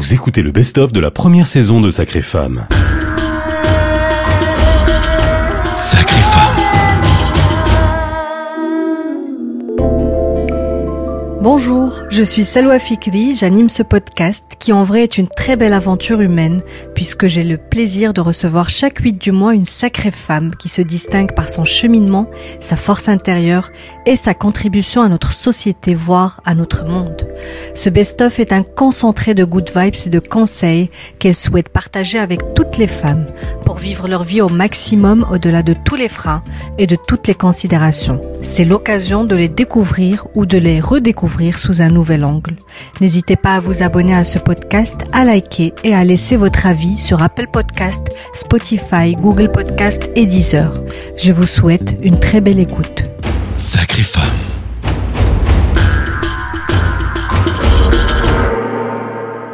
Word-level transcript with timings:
Vous 0.00 0.14
écoutez 0.14 0.40
le 0.40 0.50
best-of 0.50 0.92
de 0.92 1.00
la 1.00 1.10
première 1.10 1.46
saison 1.46 1.78
de 1.78 1.90
Sacré 1.90 2.22
Femme. 2.22 2.66
Sacré 5.76 6.22
Femme. 6.22 6.56
Bonjour, 11.42 12.00
je 12.10 12.24
suis 12.24 12.42
Salwa 12.42 12.80
Fikri, 12.80 13.36
j'anime 13.36 13.68
ce 13.68 13.84
podcast 13.84 14.44
qui 14.58 14.72
en 14.72 14.82
vrai 14.82 15.04
est 15.04 15.16
une 15.16 15.28
très 15.28 15.54
belle 15.54 15.72
aventure 15.72 16.20
humaine 16.20 16.60
puisque 16.92 17.28
j'ai 17.28 17.44
le 17.44 17.56
plaisir 17.56 18.12
de 18.12 18.20
recevoir 18.20 18.68
chaque 18.68 18.98
8 18.98 19.12
du 19.12 19.30
mois 19.30 19.54
une 19.54 19.64
sacrée 19.64 20.10
femme 20.10 20.50
qui 20.56 20.68
se 20.68 20.82
distingue 20.82 21.32
par 21.34 21.48
son 21.48 21.62
cheminement, 21.62 22.28
sa 22.58 22.74
force 22.74 23.08
intérieure 23.08 23.70
et 24.06 24.16
sa 24.16 24.34
contribution 24.34 25.02
à 25.02 25.08
notre 25.08 25.32
société 25.32 25.94
voire 25.94 26.40
à 26.44 26.56
notre 26.56 26.84
monde. 26.84 27.28
Ce 27.76 27.88
best-of 27.88 28.40
est 28.40 28.52
un 28.52 28.64
concentré 28.64 29.34
de 29.34 29.44
good 29.44 29.70
vibes 29.74 29.94
et 30.04 30.10
de 30.10 30.18
conseils 30.18 30.90
qu'elle 31.20 31.34
souhaite 31.34 31.68
partager 31.68 32.18
avec 32.18 32.40
toutes 32.54 32.76
les 32.76 32.88
femmes 32.88 33.26
pour 33.64 33.78
vivre 33.78 34.08
leur 34.08 34.24
vie 34.24 34.40
au 34.40 34.48
maximum 34.48 35.24
au-delà 35.30 35.62
de 35.62 35.74
tous 35.84 35.96
les 35.96 36.08
freins 36.08 36.42
et 36.76 36.88
de 36.88 36.96
toutes 36.96 37.28
les 37.28 37.34
considérations. 37.34 38.20
C'est 38.42 38.64
l'occasion 38.64 39.24
de 39.24 39.36
les 39.36 39.48
découvrir 39.48 40.26
ou 40.34 40.44
de 40.44 40.58
les 40.58 40.80
redécouvrir 40.80 41.58
sous 41.58 41.82
un 41.82 41.99
N'hésitez 43.00 43.36
pas 43.36 43.54
à 43.54 43.60
vous 43.60 43.82
abonner 43.82 44.14
à 44.14 44.24
ce 44.24 44.38
podcast, 44.38 44.98
à 45.12 45.24
liker 45.24 45.72
et 45.84 45.94
à 45.94 46.04
laisser 46.04 46.36
votre 46.36 46.66
avis 46.66 46.96
sur 46.96 47.22
Apple 47.22 47.46
Podcast, 47.52 48.08
Spotify, 48.32 49.14
Google 49.14 49.50
Podcast 49.50 50.10
et 50.16 50.26
Deezer. 50.26 50.70
Je 51.16 51.32
vous 51.32 51.46
souhaite 51.46 51.96
une 52.02 52.18
très 52.18 52.40
belle 52.40 52.58
écoute. 52.58 53.04
Sacrée 53.56 54.02
femme. 54.02 54.59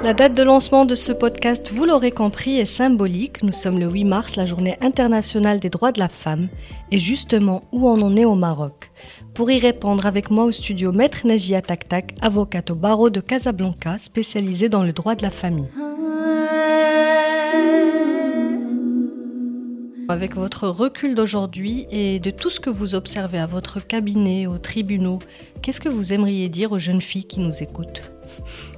La 0.07 0.15
date 0.15 0.35
de 0.35 0.45
lancement 0.45 0.85
de 0.85 0.95
ce 0.95 1.11
podcast, 1.11 1.69
vous 1.73 1.85
l'aurez 1.85 2.13
compris, 2.13 2.61
est 2.61 2.65
symbolique. 2.65 3.43
Nous 3.43 3.51
sommes 3.51 3.81
le 3.81 3.91
8 3.91 4.05
mars, 4.05 4.37
la 4.37 4.47
journée 4.47 4.79
internationale 4.81 5.59
des 5.59 5.69
droits 5.69 5.91
de 5.91 5.99
la 5.99 6.09
femme. 6.09 6.47
Et 6.93 7.01
justement, 7.01 7.65
où 7.73 7.89
on 7.89 8.01
en 8.01 8.17
est 8.17 8.25
au 8.25 8.37
Maroc? 8.37 8.93
Pour 9.35 9.51
y 9.51 9.59
répondre 9.59 10.07
avec 10.07 10.31
moi 10.31 10.45
au 10.45 10.53
studio, 10.53 10.93
Maître 10.93 11.27
Najia 11.27 11.61
Taktak, 11.61 12.15
avocate 12.21 12.71
au 12.71 12.77
barreau 12.77 13.11
de 13.11 13.19
Casablanca, 13.19 13.99
spécialisée 13.99 14.69
dans 14.69 14.85
le 14.85 14.93
droit 14.93 15.17
de 15.17 15.23
la 15.23 15.33
famille. 15.33 15.67
Avec 20.09 20.37
votre 20.37 20.69
recul 20.69 21.17
d'aujourd'hui 21.17 21.89
et 21.91 22.21
de 22.21 22.31
tout 22.31 22.51
ce 22.51 22.61
que 22.61 22.71
vous 22.71 22.95
observez 22.95 23.39
à 23.39 23.47
votre 23.49 23.85
cabinet, 23.85 24.47
aux 24.47 24.59
tribunaux, 24.59 25.19
qu'est-ce 25.63 25.81
que 25.81 25.89
vous 25.89 26.13
aimeriez 26.13 26.49
dire 26.49 26.71
aux 26.71 26.79
jeunes 26.79 27.03
filles 27.03 27.25
qui 27.25 27.41
nous 27.41 27.61
écoutent? 27.61 28.16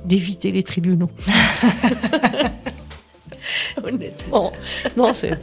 D'éviter 0.04 0.52
les 0.52 0.62
tribunaux. 0.62 1.10
Honnêtement, 3.82 4.52
non, 4.96 5.14
c'est 5.14 5.38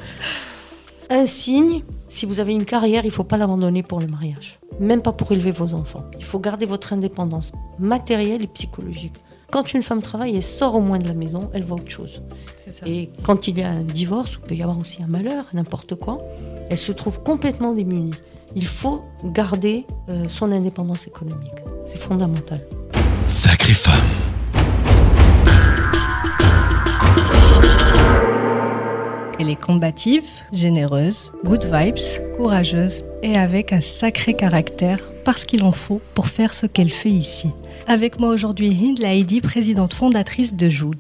un 1.09 1.25
signe. 1.25 1.83
Si 2.07 2.25
vous 2.25 2.39
avez 2.39 2.53
une 2.53 2.65
carrière, 2.65 3.03
il 3.03 3.09
ne 3.09 3.13
faut 3.13 3.23
pas 3.23 3.37
l'abandonner 3.37 3.83
pour 3.83 3.99
le 3.99 4.07
mariage, 4.07 4.59
même 4.79 5.01
pas 5.01 5.11
pour 5.11 5.31
élever 5.31 5.51
vos 5.51 5.73
enfants. 5.73 6.05
Il 6.17 6.23
faut 6.23 6.39
garder 6.39 6.65
votre 6.65 6.93
indépendance 6.93 7.51
matérielle 7.79 8.43
et 8.43 8.47
psychologique. 8.47 9.15
Quand 9.51 9.73
une 9.73 9.81
femme 9.81 10.01
travaille, 10.01 10.35
elle 10.35 10.43
sort 10.43 10.75
au 10.75 10.81
moins 10.81 10.99
de 10.99 11.07
la 11.07 11.13
maison, 11.13 11.49
elle 11.53 11.63
voit 11.63 11.77
autre 11.77 11.89
chose. 11.89 12.21
Et 12.85 13.09
quand 13.23 13.47
il 13.47 13.59
y 13.59 13.63
a 13.63 13.69
un 13.69 13.83
divorce, 13.83 14.39
il 14.41 14.47
peut 14.47 14.55
y 14.55 14.61
avoir 14.61 14.79
aussi 14.79 15.01
un 15.01 15.07
malheur, 15.07 15.45
n'importe 15.53 15.95
quoi, 15.95 16.19
elle 16.69 16.77
se 16.77 16.91
trouve 16.91 17.21
complètement 17.21 17.73
démunie. 17.73 18.13
Il 18.55 18.65
faut 18.65 19.01
garder 19.23 19.85
euh, 20.09 20.23
son 20.29 20.51
indépendance 20.51 21.07
économique. 21.07 21.51
C'est 21.87 22.01
fondamental. 22.01 22.61
Sacrée 23.27 23.73
femme. 23.73 23.93
Elle 29.39 29.49
est 29.49 29.59
combative, 29.59 30.25
généreuse, 30.53 31.33
good 31.43 31.65
vibes, 31.65 31.97
courageuse 32.37 33.03
et 33.23 33.35
avec 33.35 33.73
un 33.73 33.81
sacré 33.81 34.35
caractère 34.35 34.99
parce 35.23 35.45
qu'il 35.45 35.63
en 35.63 35.71
faut 35.71 36.01
pour 36.13 36.27
faire 36.27 36.53
ce 36.53 36.67
qu'elle 36.67 36.91
fait 36.91 37.09
ici. 37.09 37.49
Avec 37.87 38.19
moi 38.19 38.29
aujourd'hui 38.29 38.69
Hind 38.69 38.99
Laïdi, 38.99 39.41
présidente 39.41 39.95
fondatrice 39.95 40.55
de 40.55 40.69
Joud. 40.69 40.99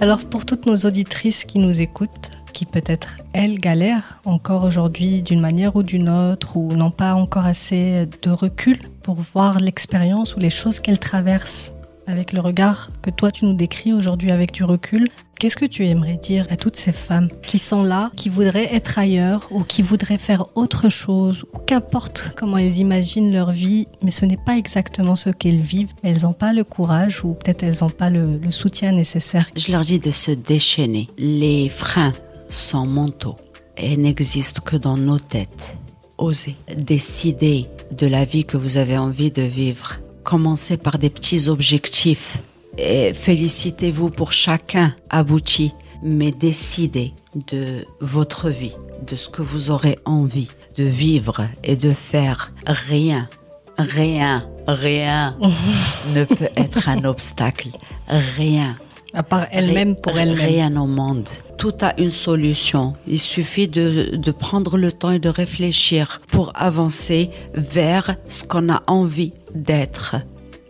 Alors 0.00 0.26
pour 0.26 0.44
toutes 0.44 0.66
nos 0.66 0.76
auditrices 0.76 1.46
qui 1.46 1.58
nous 1.58 1.80
écoutent, 1.80 2.30
qui 2.58 2.66
peut-être 2.66 3.18
elles 3.34 3.60
galèrent 3.60 4.20
encore 4.24 4.64
aujourd'hui 4.64 5.22
d'une 5.22 5.38
manière 5.38 5.76
ou 5.76 5.84
d'une 5.84 6.08
autre, 6.08 6.56
ou 6.56 6.72
n'ont 6.72 6.90
pas 6.90 7.14
encore 7.14 7.46
assez 7.46 8.08
de 8.22 8.30
recul 8.30 8.78
pour 9.04 9.14
voir 9.14 9.60
l'expérience 9.60 10.34
ou 10.34 10.40
les 10.40 10.50
choses 10.50 10.80
qu'elles 10.80 10.98
traversent 10.98 11.72
avec 12.08 12.32
le 12.32 12.40
regard 12.40 12.90
que 13.00 13.10
toi 13.10 13.30
tu 13.30 13.44
nous 13.44 13.54
décris 13.54 13.92
aujourd'hui 13.92 14.32
avec 14.32 14.50
du 14.50 14.64
recul, 14.64 15.08
qu'est-ce 15.38 15.56
que 15.56 15.66
tu 15.66 15.86
aimerais 15.86 16.16
dire 16.16 16.46
à 16.50 16.56
toutes 16.56 16.74
ces 16.74 16.90
femmes 16.90 17.28
qui 17.46 17.60
sont 17.60 17.84
là, 17.84 18.10
qui 18.16 18.28
voudraient 18.28 18.74
être 18.74 18.98
ailleurs 18.98 19.46
ou 19.52 19.62
qui 19.62 19.82
voudraient 19.82 20.18
faire 20.18 20.46
autre 20.56 20.88
chose, 20.88 21.44
ou 21.54 21.58
qu'importe 21.58 22.32
comment 22.34 22.56
elles 22.56 22.78
imaginent 22.78 23.32
leur 23.32 23.52
vie, 23.52 23.86
mais 24.02 24.10
ce 24.10 24.24
n'est 24.24 24.38
pas 24.38 24.56
exactement 24.56 25.14
ce 25.14 25.30
qu'elles 25.30 25.60
vivent, 25.60 25.92
elles 26.02 26.22
n'ont 26.22 26.32
pas 26.32 26.52
le 26.52 26.64
courage 26.64 27.24
ou 27.24 27.34
peut-être 27.34 27.62
elles 27.62 27.76
n'ont 27.82 27.90
pas 27.90 28.10
le, 28.10 28.38
le 28.38 28.50
soutien 28.50 28.90
nécessaire. 28.90 29.48
Je 29.54 29.70
leur 29.70 29.82
dis 29.82 30.00
de 30.00 30.10
se 30.10 30.32
déchaîner. 30.32 31.06
Les 31.18 31.68
freins 31.68 32.14
sont 32.48 32.86
mentaux 32.86 33.36
et 33.76 33.96
n'existent 33.96 34.62
que 34.64 34.76
dans 34.76 34.96
nos 34.96 35.18
têtes. 35.18 35.76
Osez 36.18 36.56
décider 36.76 37.66
de 37.92 38.06
la 38.06 38.24
vie 38.24 38.44
que 38.44 38.56
vous 38.56 38.76
avez 38.76 38.98
envie 38.98 39.30
de 39.30 39.42
vivre 39.42 40.00
commencez 40.28 40.76
par 40.76 40.98
des 40.98 41.08
petits 41.08 41.48
objectifs 41.48 42.36
et 42.76 43.14
félicitez-vous 43.14 44.10
pour 44.10 44.32
chacun 44.32 44.94
abouti, 45.08 45.72
mais 46.02 46.32
décidez 46.32 47.14
de 47.50 47.86
votre 48.00 48.50
vie, 48.50 48.74
de 49.06 49.16
ce 49.16 49.30
que 49.30 49.40
vous 49.40 49.70
aurez 49.70 49.98
envie 50.04 50.48
de 50.76 50.84
vivre 50.84 51.48
et 51.64 51.76
de 51.76 51.92
faire. 51.92 52.52
Rien, 52.66 53.30
rien, 53.78 54.46
rien 54.66 55.34
ne 56.14 56.24
peut 56.24 56.50
être 56.56 56.90
un 56.90 57.04
obstacle. 57.04 57.70
Rien. 58.06 58.76
À 59.14 59.22
part 59.22 59.46
elle-même 59.52 59.96
pour 59.96 60.18
elle-même. 60.18 60.46
Rien 60.46 60.76
au 60.76 60.86
monde. 60.86 61.28
Tout 61.56 61.74
a 61.80 61.98
une 61.98 62.10
solution. 62.10 62.92
Il 63.06 63.18
suffit 63.18 63.68
de, 63.68 64.16
de 64.16 64.30
prendre 64.30 64.76
le 64.76 64.92
temps 64.92 65.10
et 65.10 65.18
de 65.18 65.28
réfléchir 65.28 66.20
pour 66.28 66.52
avancer 66.54 67.30
vers 67.54 68.16
ce 68.28 68.44
qu'on 68.44 68.68
a 68.70 68.82
envie 68.86 69.32
d'être. 69.54 70.16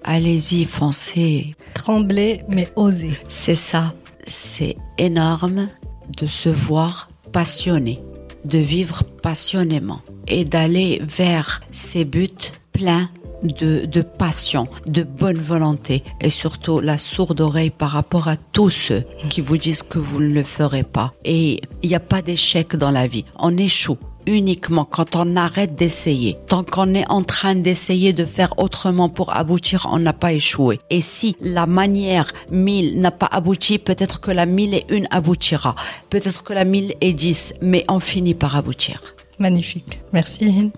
Allez-y, 0.04 0.64
foncez. 0.64 1.54
Tremblez, 1.74 2.42
mais 2.48 2.68
osez. 2.76 3.18
C'est 3.28 3.54
ça. 3.54 3.94
C'est 4.24 4.76
énorme 4.98 5.68
de 6.16 6.26
se 6.26 6.48
voir 6.48 7.08
passionné, 7.32 8.00
de 8.44 8.58
vivre 8.58 9.02
passionnément 9.22 10.00
et 10.26 10.44
d'aller 10.44 11.00
vers 11.02 11.60
ses 11.70 12.04
buts 12.04 12.52
pleins 12.72 13.10
de, 13.42 13.86
de, 13.86 14.02
passion, 14.02 14.64
de 14.86 15.02
bonne 15.02 15.38
volonté 15.38 16.02
et 16.20 16.30
surtout 16.30 16.80
la 16.80 16.98
sourde 16.98 17.40
oreille 17.40 17.70
par 17.70 17.90
rapport 17.90 18.28
à 18.28 18.36
tous 18.36 18.70
ceux 18.70 19.04
qui 19.30 19.40
vous 19.40 19.56
disent 19.56 19.82
que 19.82 19.98
vous 19.98 20.20
ne 20.20 20.32
le 20.32 20.42
ferez 20.42 20.82
pas. 20.82 21.12
Et 21.24 21.60
il 21.82 21.88
n'y 21.88 21.94
a 21.94 22.00
pas 22.00 22.22
d'échec 22.22 22.76
dans 22.76 22.90
la 22.90 23.06
vie. 23.06 23.24
On 23.38 23.56
échoue 23.56 23.98
uniquement 24.28 24.84
quand 24.84 25.16
on 25.16 25.36
arrête 25.36 25.74
d'essayer. 25.74 26.36
Tant 26.46 26.62
qu'on 26.62 26.94
est 26.94 27.08
en 27.08 27.22
train 27.22 27.54
d'essayer 27.54 28.12
de 28.12 28.24
faire 28.24 28.58
autrement 28.58 29.08
pour 29.08 29.34
aboutir, 29.34 29.88
on 29.90 29.98
n'a 29.98 30.12
pas 30.12 30.32
échoué. 30.32 30.80
Et 30.90 31.00
si 31.00 31.36
la 31.40 31.66
manière 31.66 32.30
1000 32.50 33.00
n'a 33.00 33.10
pas 33.10 33.28
abouti, 33.30 33.78
peut-être 33.78 34.20
que 34.20 34.30
la 34.30 34.46
1000 34.46 34.74
et 34.74 34.86
une 34.90 35.08
aboutira. 35.10 35.74
Peut-être 36.10 36.44
que 36.44 36.52
la 36.52 36.64
1000 36.64 36.94
et 37.00 37.12
10, 37.12 37.54
mais 37.62 37.84
on 37.88 38.00
finit 38.00 38.34
par 38.34 38.54
aboutir. 38.56 39.00
Magnifique. 39.38 40.00
Merci 40.12 40.44
Hind. 40.44 40.72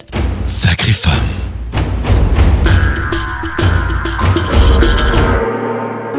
Sacrée 0.47 0.93
femme. 0.93 1.50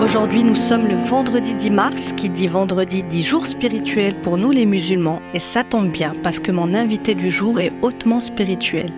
Aujourd'hui, 0.02 0.44
nous 0.44 0.56
sommes 0.56 0.88
le 0.88 0.96
vendredi 0.96 1.54
10 1.54 1.70
mars, 1.70 2.14
qui 2.18 2.28
dit 2.28 2.48
vendredi 2.48 3.04
dit 3.04 3.24
jour 3.24 3.46
spirituel 3.46 4.20
pour 4.22 4.36
nous 4.36 4.50
les 4.50 4.66
musulmans, 4.66 5.22
et 5.36 5.40
ça 5.40 5.64
tombe 5.64 5.92
bien 5.92 6.14
parce 6.24 6.40
que 6.40 6.52
mon 6.52 6.74
invité 6.74 7.14
du 7.14 7.30
jour 7.30 7.60
est 7.60 7.72
hautement 7.84 8.20
spirituel. 8.20 8.92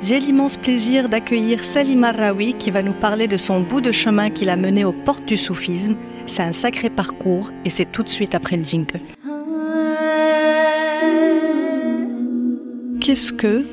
J'ai 0.00 0.18
l'immense 0.18 0.56
plaisir 0.56 1.10
d'accueillir 1.10 1.62
Salim 1.62 2.04
Rawi 2.04 2.54
qui 2.54 2.70
va 2.70 2.82
nous 2.82 2.94
parler 2.94 3.28
de 3.28 3.36
son 3.36 3.60
bout 3.60 3.82
de 3.82 3.92
chemin 3.92 4.30
qu'il 4.30 4.48
a 4.48 4.56
mené 4.56 4.82
aux 4.82 4.92
portes 4.92 5.26
du 5.26 5.36
soufisme. 5.36 5.94
C'est 6.26 6.42
un 6.42 6.52
sacré 6.52 6.88
parcours 6.88 7.50
et 7.66 7.70
c'est 7.70 7.92
tout 7.92 8.02
de 8.02 8.08
suite 8.08 8.34
après 8.34 8.56
le 8.56 8.64
jingle. 8.64 9.00
Qu'est-ce 13.02 13.34
que 13.34 13.66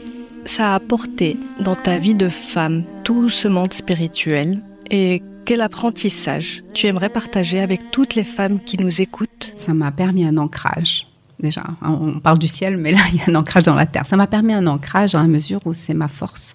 ça 0.43 0.73
a 0.73 0.75
apporté 0.75 1.37
dans 1.61 1.75
ta 1.75 1.97
vie 1.97 2.13
de 2.13 2.27
femme, 2.27 2.83
tout 3.05 3.29
ce 3.29 3.47
monde 3.47 3.71
spirituel 3.71 4.59
et 4.91 5.21
quel 5.47 5.61
apprentissage 5.61 6.61
tu 6.73 6.87
aimerais 6.87 7.07
partager 7.07 7.61
avec 7.61 7.89
toutes 7.89 8.15
les 8.15 8.25
femmes 8.25 8.59
qui 8.59 8.75
nous 8.75 9.01
écoutent? 9.01 9.53
Ça 9.55 9.73
m'a 9.73 9.93
permis 9.93 10.25
un 10.25 10.35
ancrage 10.35 11.07
déjà. 11.39 11.63
On 11.81 12.19
parle 12.19 12.37
du 12.37 12.49
ciel, 12.49 12.75
mais 12.75 12.91
là, 12.91 12.99
il 13.13 13.19
y 13.19 13.21
a 13.21 13.29
un 13.29 13.35
ancrage 13.35 13.63
dans 13.63 13.75
la 13.75 13.85
terre. 13.85 14.05
Ça 14.05 14.17
m'a 14.17 14.27
permis 14.27 14.53
un 14.53 14.67
ancrage 14.67 15.13
dans 15.13 15.21
la 15.21 15.27
mesure 15.27 15.61
où 15.65 15.71
c'est 15.71 15.93
ma 15.93 16.09
force. 16.09 16.53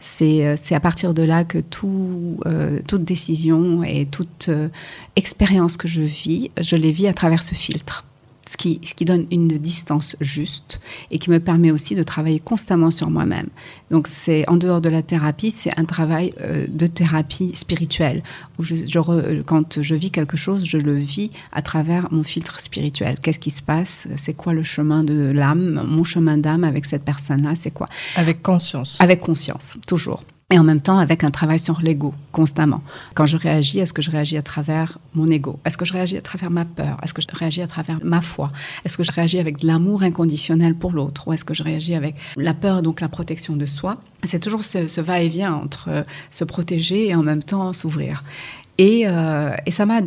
C'est 0.00 0.46
euh, 0.46 0.56
à 0.70 0.80
partir 0.80 1.14
de 1.14 1.22
là 1.22 1.44
que 1.44 1.58
euh, 1.84 2.80
toute 2.86 3.04
décision 3.04 3.82
et 3.82 4.04
toute 4.04 4.50
euh, 4.50 4.68
expérience 5.14 5.78
que 5.78 5.88
je 5.88 6.02
vis, 6.02 6.50
je 6.60 6.76
les 6.76 6.92
vis 6.92 7.06
à 7.06 7.14
travers 7.14 7.42
ce 7.42 7.54
filtre 7.54 8.04
ce 8.48 8.56
qui, 8.56 8.80
ce 8.82 8.94
qui 8.94 9.04
donne 9.04 9.26
une 9.30 9.48
distance 9.48 10.16
juste 10.20 10.80
et 11.10 11.18
qui 11.18 11.30
me 11.30 11.40
permet 11.40 11.70
aussi 11.70 11.94
de 11.94 12.02
travailler 12.02 12.40
constamment 12.40 12.90
sur 12.90 13.10
moi-même. 13.10 13.48
Donc 13.90 14.08
c'est 14.08 14.48
en 14.48 14.56
dehors 14.56 14.80
de 14.80 14.88
la 14.88 15.02
thérapie, 15.02 15.50
c'est 15.50 15.76
un 15.78 15.84
travail 15.84 16.32
euh, 16.40 16.66
de 16.68 16.86
thérapie 16.86 17.54
spirituelle 17.54 18.22
où 18.58 18.62
je, 18.62 18.76
je 18.86 19.42
quand 19.42 19.82
je 19.82 19.94
vis 19.94 20.10
quelque 20.10 20.36
chose, 20.36 20.64
je 20.64 20.78
le 20.78 20.94
vis 20.94 21.30
à 21.52 21.62
travers 21.62 22.08
mon 22.12 22.22
filtre 22.22 22.60
spirituel. 22.60 23.16
Qu'est-ce 23.20 23.38
qui 23.38 23.50
se 23.50 23.62
passe? 23.62 24.08
C'est 24.16 24.34
quoi 24.34 24.52
le 24.52 24.62
chemin 24.62 25.04
de 25.04 25.30
l'âme? 25.34 25.84
Mon 25.86 26.04
chemin 26.04 26.38
d'âme 26.38 26.64
avec 26.64 26.84
cette 26.84 27.04
personne-là, 27.04 27.54
c'est 27.56 27.70
quoi? 27.70 27.86
Avec 28.16 28.42
conscience. 28.42 28.96
Avec 29.00 29.20
conscience, 29.20 29.76
toujours 29.86 30.22
et 30.50 30.58
en 30.58 30.62
même 30.62 30.80
temps 30.80 30.98
avec 30.98 31.24
un 31.24 31.30
travail 31.30 31.58
sur 31.58 31.80
l'ego 31.80 32.14
constamment. 32.30 32.80
Quand 33.14 33.26
je 33.26 33.36
réagis, 33.36 33.80
est-ce 33.80 33.92
que 33.92 34.00
je 34.00 34.12
réagis 34.12 34.36
à 34.36 34.42
travers 34.42 34.98
mon 35.12 35.28
ego? 35.28 35.58
Est-ce 35.64 35.76
que 35.76 35.84
je 35.84 35.92
réagis 35.92 36.16
à 36.16 36.20
travers 36.20 36.50
ma 36.50 36.64
peur? 36.64 36.98
Est-ce 37.02 37.12
que 37.12 37.20
je 37.20 37.26
réagis 37.32 37.62
à 37.62 37.66
travers 37.66 37.98
ma 38.04 38.20
foi? 38.20 38.52
Est-ce 38.84 38.96
que 38.96 39.02
je 39.02 39.10
réagis 39.10 39.40
avec 39.40 39.58
de 39.58 39.66
l'amour 39.66 40.04
inconditionnel 40.04 40.76
pour 40.76 40.92
l'autre? 40.92 41.26
Ou 41.26 41.32
est-ce 41.32 41.44
que 41.44 41.52
je 41.52 41.64
réagis 41.64 41.96
avec 41.96 42.14
la 42.36 42.54
peur, 42.54 42.82
donc 42.82 43.00
la 43.00 43.08
protection 43.08 43.56
de 43.56 43.66
soi? 43.66 43.94
C'est 44.22 44.38
toujours 44.38 44.62
ce, 44.62 45.00
va-et-vient 45.00 45.52
entre 45.52 45.88
euh, 45.88 46.02
se 46.30 46.44
protéger 46.44 47.08
et 47.08 47.14
en 47.16 47.24
même 47.24 47.42
temps 47.42 47.72
s'ouvrir. 47.72 48.22
Et, 48.78 49.08
euh, 49.08 49.52
et, 49.66 49.72
ça 49.72 49.84
m'a 49.84 50.00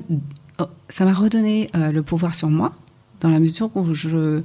oh, 0.60 0.68
ça 0.88 1.04
m'a 1.04 1.14
redonné 1.14 1.70
euh, 1.76 1.92
le 1.92 2.02
pouvoir 2.02 2.34
sur 2.34 2.50
moi 2.50 2.74
dans 3.20 3.30
la 3.30 3.40
mesure 3.40 3.76
où 3.76 3.94
je 3.94 4.42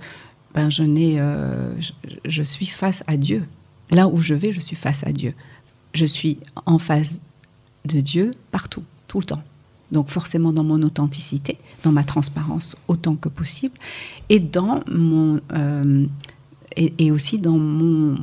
ben 0.54 0.70
je, 0.70 0.82
je 2.24 2.42
suis 2.42 2.66
face 2.66 3.04
à 3.06 3.16
Dieu. 3.16 3.44
Là 3.90 4.08
où 4.08 4.18
je 4.18 4.34
vais, 4.34 4.50
je 4.50 4.60
suis 4.60 4.76
face 4.76 5.04
à 5.04 5.12
Dieu 5.12 5.34
je 5.94 6.04
suis 6.04 6.38
en 6.66 6.78
face 6.78 7.20
de 7.86 8.00
Dieu 8.00 8.30
partout, 8.50 8.82
tout 9.08 9.20
le 9.20 9.24
temps. 9.24 9.42
Donc 9.92 10.08
forcément 10.08 10.52
dans 10.52 10.64
mon 10.64 10.82
authenticité, 10.82 11.58
dans 11.82 11.92
ma 11.92 12.04
transparence 12.04 12.76
autant 12.88 13.14
que 13.14 13.28
possible, 13.28 13.78
et 14.28 14.40
dans 14.40 14.82
mon 14.90 15.40
euh, 15.52 16.06
et, 16.76 17.12
aussi 17.12 17.38
dans 17.38 17.58
mon 17.58 18.16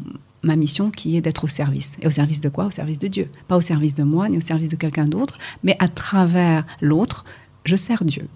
ma 0.43 0.55
mission 0.55 0.89
qui 0.89 1.15
est 1.15 1.21
d'être 1.21 1.45
au 1.45 1.47
service. 1.47 1.91
Et 2.01 2.07
au 2.07 2.09
service 2.09 2.41
de 2.41 2.49
quoi? 2.49 2.65
Au 2.65 2.71
service 2.71 2.99
de 2.99 3.07
Dieu. 3.07 3.29
Pas 3.47 3.55
au 3.55 3.61
service 3.61 3.95
de 3.95 4.03
moi, 4.03 4.27
ni 4.27 4.37
au 4.37 4.41
service 4.41 4.69
de 4.69 4.75
quelqu'un 4.75 5.05
d'autre, 5.05 5.37
mais 5.63 5.77
à 5.79 5.87
travers 5.87 6.65
l'autre, 6.81 7.23
je 7.63 7.75
sers 7.75 8.03
Dieu. 8.03 8.27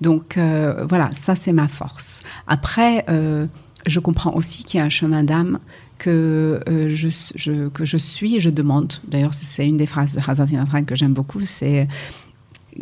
Donc 0.00 0.36
euh, 0.36 0.84
voilà, 0.86 1.10
ça 1.12 1.34
c'est 1.34 1.52
ma 1.52 1.68
force. 1.68 2.20
Après, 2.46 3.04
euh, 3.08 3.46
je 3.86 4.00
comprends 4.00 4.34
aussi 4.34 4.64
qu'il 4.64 4.78
y 4.78 4.80
a 4.82 4.84
un 4.84 4.90
chemin 4.90 5.24
d'âme 5.24 5.58
que, 6.04 6.60
euh, 6.68 6.88
je, 6.88 7.68
que 7.68 7.86
je 7.86 7.96
suis, 7.96 8.38
je 8.38 8.50
demande. 8.50 8.92
D'ailleurs, 9.08 9.32
c'est 9.32 9.66
une 9.66 9.78
des 9.78 9.86
phrases 9.86 10.14
de 10.14 10.20
Hazrat 10.20 10.46
que 10.82 10.94
j'aime 10.94 11.14
beaucoup, 11.14 11.40
c'est 11.40 11.88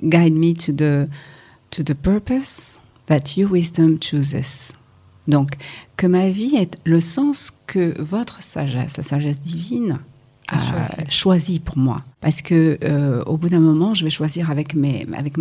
Guide 0.03 0.35
me 0.35 0.55
to 0.55 0.73
the, 0.73 1.09
to 1.71 1.85
the 1.85 1.95
purpose 1.95 2.79
that 3.07 3.37
your 3.37 3.53
wisdom 3.53 3.99
chooses. 4.01 4.73
Donc, 5.29 5.51
que 5.97 6.09
ma 6.09 6.31
vie 6.31 6.57
ait 6.57 6.71
le 6.85 6.99
sens 6.99 7.53
que 7.69 7.95
votre 8.03 8.43
sagesse, 8.43 8.97
la 8.97 9.05
sagesse 9.05 9.39
divine, 9.39 10.01
a 10.49 11.09
choisi. 11.09 11.61
pour 11.61 11.79
moi. 11.79 12.03
Parce 12.21 12.43
que 12.43 12.77
euh, 12.83 13.23
au 13.25 13.37
bout 13.37 13.49
d'un 13.49 13.61
moment, 13.61 13.95
je 13.95 14.03
vais 14.03 14.11
choisir 14.11 14.51
avec, 14.51 14.75
mes, 14.75 15.07
avec 15.17 15.35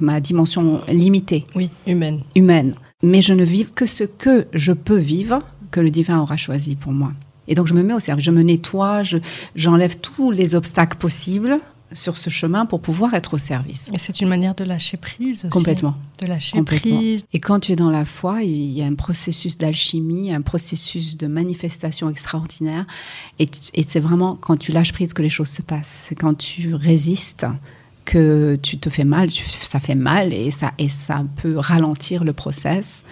ma 0.00 0.20
dimension 0.20 0.82
limitée. 0.86 1.46
Oui, 1.54 1.70
humaine. 1.86 2.20
Humaine. 2.36 2.74
Mais 3.02 3.22
je 3.22 3.32
ne 3.32 3.42
vis 3.42 3.66
que 3.74 3.86
ce 3.86 4.04
que 4.04 4.46
je 4.52 4.72
peux 4.72 4.98
vivre 4.98 5.40
que 5.72 5.80
le 5.80 5.90
divin 5.90 6.20
aura 6.20 6.36
choisi 6.36 6.76
pour 6.76 6.92
moi. 6.92 7.10
Et 7.48 7.56
donc 7.56 7.66
je 7.66 7.74
me 7.74 7.82
mets 7.82 7.94
au 7.94 7.98
service, 7.98 8.24
je 8.24 8.30
me 8.30 8.42
nettoie, 8.42 9.02
j'enlève 9.56 9.98
tous 9.98 10.30
les 10.30 10.54
obstacles 10.54 10.96
possibles 10.96 11.58
sur 11.94 12.16
ce 12.16 12.30
chemin 12.30 12.66
pour 12.66 12.80
pouvoir 12.80 13.14
être 13.14 13.34
au 13.34 13.38
service. 13.38 13.90
Et 13.92 13.98
c'est 13.98 14.20
une 14.20 14.28
manière 14.28 14.54
de 14.54 14.64
lâcher 14.64 14.96
prise 14.96 15.40
aussi. 15.40 15.48
Complètement. 15.48 15.96
De 16.20 16.26
lâcher 16.26 16.62
prise. 16.62 17.26
Et 17.32 17.40
quand 17.40 17.60
tu 17.60 17.72
es 17.72 17.76
dans 17.76 17.90
la 17.90 18.04
foi, 18.04 18.42
il 18.42 18.72
y 18.72 18.82
a 18.82 18.86
un 18.86 18.94
processus 18.94 19.58
d'alchimie, 19.58 20.32
un 20.32 20.40
processus 20.42 21.16
de 21.16 21.26
manifestation 21.26 22.08
extraordinaire. 22.08 22.86
Et, 23.38 23.48
et 23.74 23.82
c'est 23.82 24.00
vraiment 24.00 24.36
quand 24.40 24.56
tu 24.56 24.72
lâches 24.72 24.92
prise 24.92 25.12
que 25.12 25.22
les 25.22 25.28
choses 25.28 25.50
se 25.50 25.62
passent. 25.62 26.06
C'est 26.08 26.14
quand 26.14 26.34
tu 26.34 26.74
résistes 26.74 27.46
que 28.04 28.56
tu 28.62 28.78
te 28.78 28.90
fais 28.90 29.04
mal, 29.04 29.30
ça 29.30 29.80
fait 29.80 29.94
mal 29.94 30.32
et 30.32 30.50
ça, 30.50 30.72
et 30.78 30.88
ça 30.88 31.24
peut 31.36 31.56
ralentir 31.56 32.24
le 32.24 32.32
process. 32.32 33.04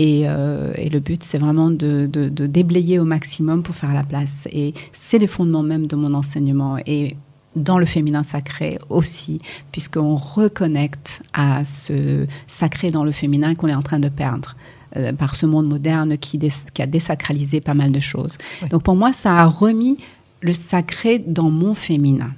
Euh, 0.00 0.72
et, 0.76 0.88
le 0.88 1.00
but, 1.00 1.22
c'est 1.22 1.38
vraiment 1.38 1.70
de, 1.70 2.06
déblayer 2.06 2.98
au 2.98 3.04
maximum 3.04 3.62
pour 3.62 3.76
faire 3.76 3.94
la 3.94 4.02
place. 4.02 4.48
Et 4.52 4.74
c'est 4.92 5.18
les 5.18 5.26
fondements 5.26 5.62
même 5.62 5.86
de 5.86 5.96
mon 5.96 6.14
enseignement. 6.14 6.78
Et 6.86 7.16
dans 7.56 7.78
le 7.78 7.86
féminin 7.86 8.22
sacré 8.24 8.78
aussi, 8.90 9.40
puisqu'on 9.70 10.16
reconnecte 10.16 11.22
à 11.32 11.64
ce 11.64 12.26
sacré 12.48 12.90
dans 12.90 13.04
le 13.04 13.12
féminin 13.12 13.54
qu'on 13.54 13.68
est 13.68 13.74
en 13.74 13.82
train 13.82 14.00
de 14.00 14.08
perdre 14.08 14.56
euh, 14.96 15.12
par 15.12 15.36
ce 15.36 15.46
monde 15.46 15.68
moderne 15.68 16.18
qui, 16.18 16.38
qui, 16.38 16.82
a 16.82 16.86
désacralisé 16.86 17.60
pas 17.60 17.74
mal 17.74 17.92
de 17.92 18.00
choses. 18.00 18.38
Donc 18.70 18.82
pour 18.82 18.96
moi, 18.96 19.12
ça 19.12 19.36
a 19.36 19.46
remis 19.46 19.98
le 20.40 20.52
sacré 20.52 21.20
dans 21.20 21.50
mon 21.50 21.74
féminin. 21.74 22.30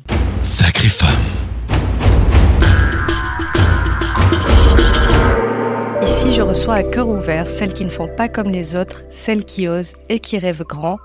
Sacrée 0.42 0.88
femme. 0.88 1.45
Ici, 6.06 6.32
je 6.32 6.42
reçois 6.42 6.74
à 6.74 6.82
cœur 6.84 7.08
ouvert 7.08 7.50
celles 7.50 7.72
qui 7.72 7.84
ne 7.84 7.90
font 7.90 8.06
pas 8.06 8.28
comme 8.28 8.48
les 8.48 8.76
autres, 8.76 9.02
celles 9.10 9.44
qui 9.44 9.66
osent 9.66 9.94
et 10.08 10.20
qui 10.20 10.38
rêvent 10.38 10.62
grand. 10.62 10.98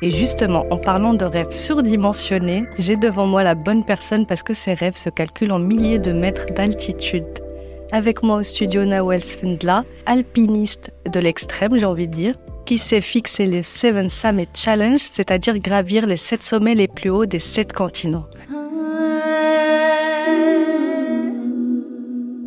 Et 0.00 0.08
justement, 0.08 0.64
en 0.70 0.78
parlant 0.78 1.12
de 1.12 1.26
rêves 1.26 1.50
surdimensionnés, 1.50 2.64
j'ai 2.78 2.96
devant 2.96 3.26
moi 3.26 3.42
la 3.42 3.54
bonne 3.54 3.84
personne 3.84 4.24
parce 4.24 4.42
que 4.42 4.54
ces 4.54 4.72
rêves 4.72 4.96
se 4.96 5.10
calculent 5.10 5.52
en 5.52 5.58
milliers 5.58 5.98
de 5.98 6.12
mètres 6.12 6.46
d'altitude. 6.54 7.26
Avec 7.92 8.22
moi 8.22 8.36
au 8.36 8.42
studio 8.42 8.86
Nawel 8.86 9.22
Svendla, 9.22 9.84
alpiniste 10.06 10.92
de 11.12 11.20
l'extrême, 11.20 11.76
j'ai 11.76 11.84
envie 11.84 12.08
de 12.08 12.14
dire, 12.14 12.34
qui 12.64 12.78
s'est 12.78 13.02
fixé 13.02 13.46
le 13.46 13.60
Seven 13.60 14.08
Summit 14.08 14.48
Challenge, 14.54 14.98
c'est-à-dire 14.98 15.58
gravir 15.58 16.06
les 16.06 16.16
sept 16.16 16.42
sommets 16.42 16.74
les 16.74 16.88
plus 16.88 17.10
hauts 17.10 17.26
des 17.26 17.38
sept 17.38 17.74
continents. 17.74 18.24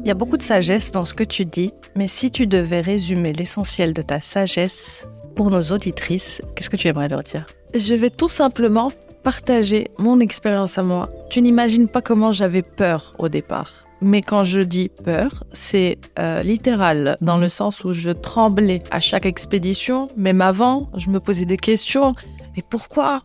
Il 0.03 0.07
y 0.07 0.11
a 0.11 0.15
beaucoup 0.15 0.37
de 0.37 0.41
sagesse 0.41 0.91
dans 0.91 1.05
ce 1.05 1.13
que 1.13 1.23
tu 1.23 1.45
dis, 1.45 1.73
mais 1.95 2.07
si 2.07 2.31
tu 2.31 2.47
devais 2.47 2.79
résumer 2.79 3.33
l'essentiel 3.33 3.93
de 3.93 4.01
ta 4.01 4.19
sagesse 4.19 5.07
pour 5.35 5.51
nos 5.51 5.61
auditrices, 5.61 6.41
qu'est-ce 6.55 6.71
que 6.71 6.75
tu 6.75 6.87
aimerais 6.87 7.07
leur 7.07 7.21
dire? 7.21 7.45
Je 7.75 7.93
vais 7.93 8.09
tout 8.09 8.27
simplement 8.27 8.91
partager 9.21 9.89
mon 9.99 10.19
expérience 10.19 10.79
à 10.79 10.83
moi. 10.83 11.11
Tu 11.29 11.43
n'imagines 11.43 11.87
pas 11.87 12.01
comment 12.01 12.31
j'avais 12.31 12.63
peur 12.63 13.13
au 13.19 13.29
départ. 13.29 13.85
Mais 14.01 14.23
quand 14.23 14.43
je 14.43 14.61
dis 14.61 14.89
peur, 14.89 15.43
c'est 15.53 15.99
euh, 16.17 16.41
littéral, 16.41 17.15
dans 17.21 17.37
le 17.37 17.47
sens 17.47 17.83
où 17.83 17.93
je 17.93 18.09
tremblais 18.09 18.81
à 18.89 18.99
chaque 18.99 19.27
expédition. 19.27 20.09
Même 20.17 20.41
avant, 20.41 20.89
je 20.97 21.11
me 21.11 21.19
posais 21.19 21.45
des 21.45 21.57
questions. 21.57 22.15
Mais 22.57 22.63
pourquoi? 22.67 23.21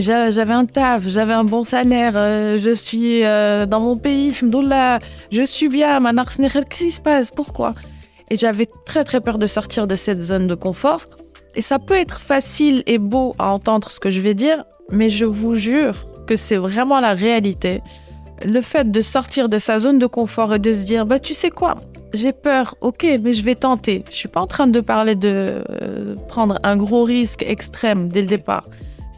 J'avais 0.00 0.52
un 0.52 0.66
taf, 0.66 1.06
j'avais 1.06 1.32
un 1.32 1.44
bon 1.44 1.64
salaire, 1.64 2.12
euh, 2.16 2.58
je 2.58 2.74
suis 2.74 3.24
euh, 3.24 3.66
dans 3.66 3.80
mon 3.80 3.96
pays, 3.96 4.34
je 5.32 5.42
suis 5.44 5.68
bien, 5.68 6.00
qu'est-ce 6.00 6.84
qui 6.84 6.90
se 6.90 7.00
passe? 7.00 7.30
Pourquoi? 7.30 7.72
Et 8.30 8.36
j'avais 8.36 8.66
très 8.84 9.04
très 9.04 9.20
peur 9.20 9.38
de 9.38 9.46
sortir 9.46 9.86
de 9.86 9.94
cette 9.94 10.20
zone 10.20 10.46
de 10.46 10.54
confort. 10.54 11.04
Et 11.54 11.62
ça 11.62 11.78
peut 11.78 11.94
être 11.94 12.20
facile 12.20 12.82
et 12.86 12.98
beau 12.98 13.34
à 13.38 13.50
entendre 13.50 13.90
ce 13.90 13.98
que 13.98 14.10
je 14.10 14.20
vais 14.20 14.34
dire, 14.34 14.62
mais 14.90 15.08
je 15.08 15.24
vous 15.24 15.54
jure 15.54 16.06
que 16.26 16.36
c'est 16.36 16.56
vraiment 16.56 17.00
la 17.00 17.14
réalité. 17.14 17.80
Le 18.44 18.60
fait 18.60 18.90
de 18.90 19.00
sortir 19.00 19.48
de 19.48 19.58
sa 19.58 19.78
zone 19.78 19.98
de 19.98 20.06
confort 20.06 20.54
et 20.54 20.58
de 20.58 20.72
se 20.72 20.84
dire, 20.84 21.06
bah 21.06 21.18
tu 21.18 21.32
sais 21.32 21.50
quoi, 21.50 21.76
j'ai 22.16 22.32
peur, 22.32 22.74
ok, 22.80 23.06
mais 23.22 23.32
je 23.32 23.42
vais 23.42 23.54
tenter. 23.54 24.04
Je 24.10 24.16
suis 24.16 24.28
pas 24.28 24.40
en 24.40 24.46
train 24.46 24.66
de 24.66 24.80
parler 24.80 25.14
de 25.14 25.62
euh, 25.82 26.14
prendre 26.28 26.58
un 26.62 26.76
gros 26.76 27.04
risque 27.04 27.42
extrême 27.42 28.08
dès 28.08 28.22
le 28.22 28.26
départ. 28.26 28.64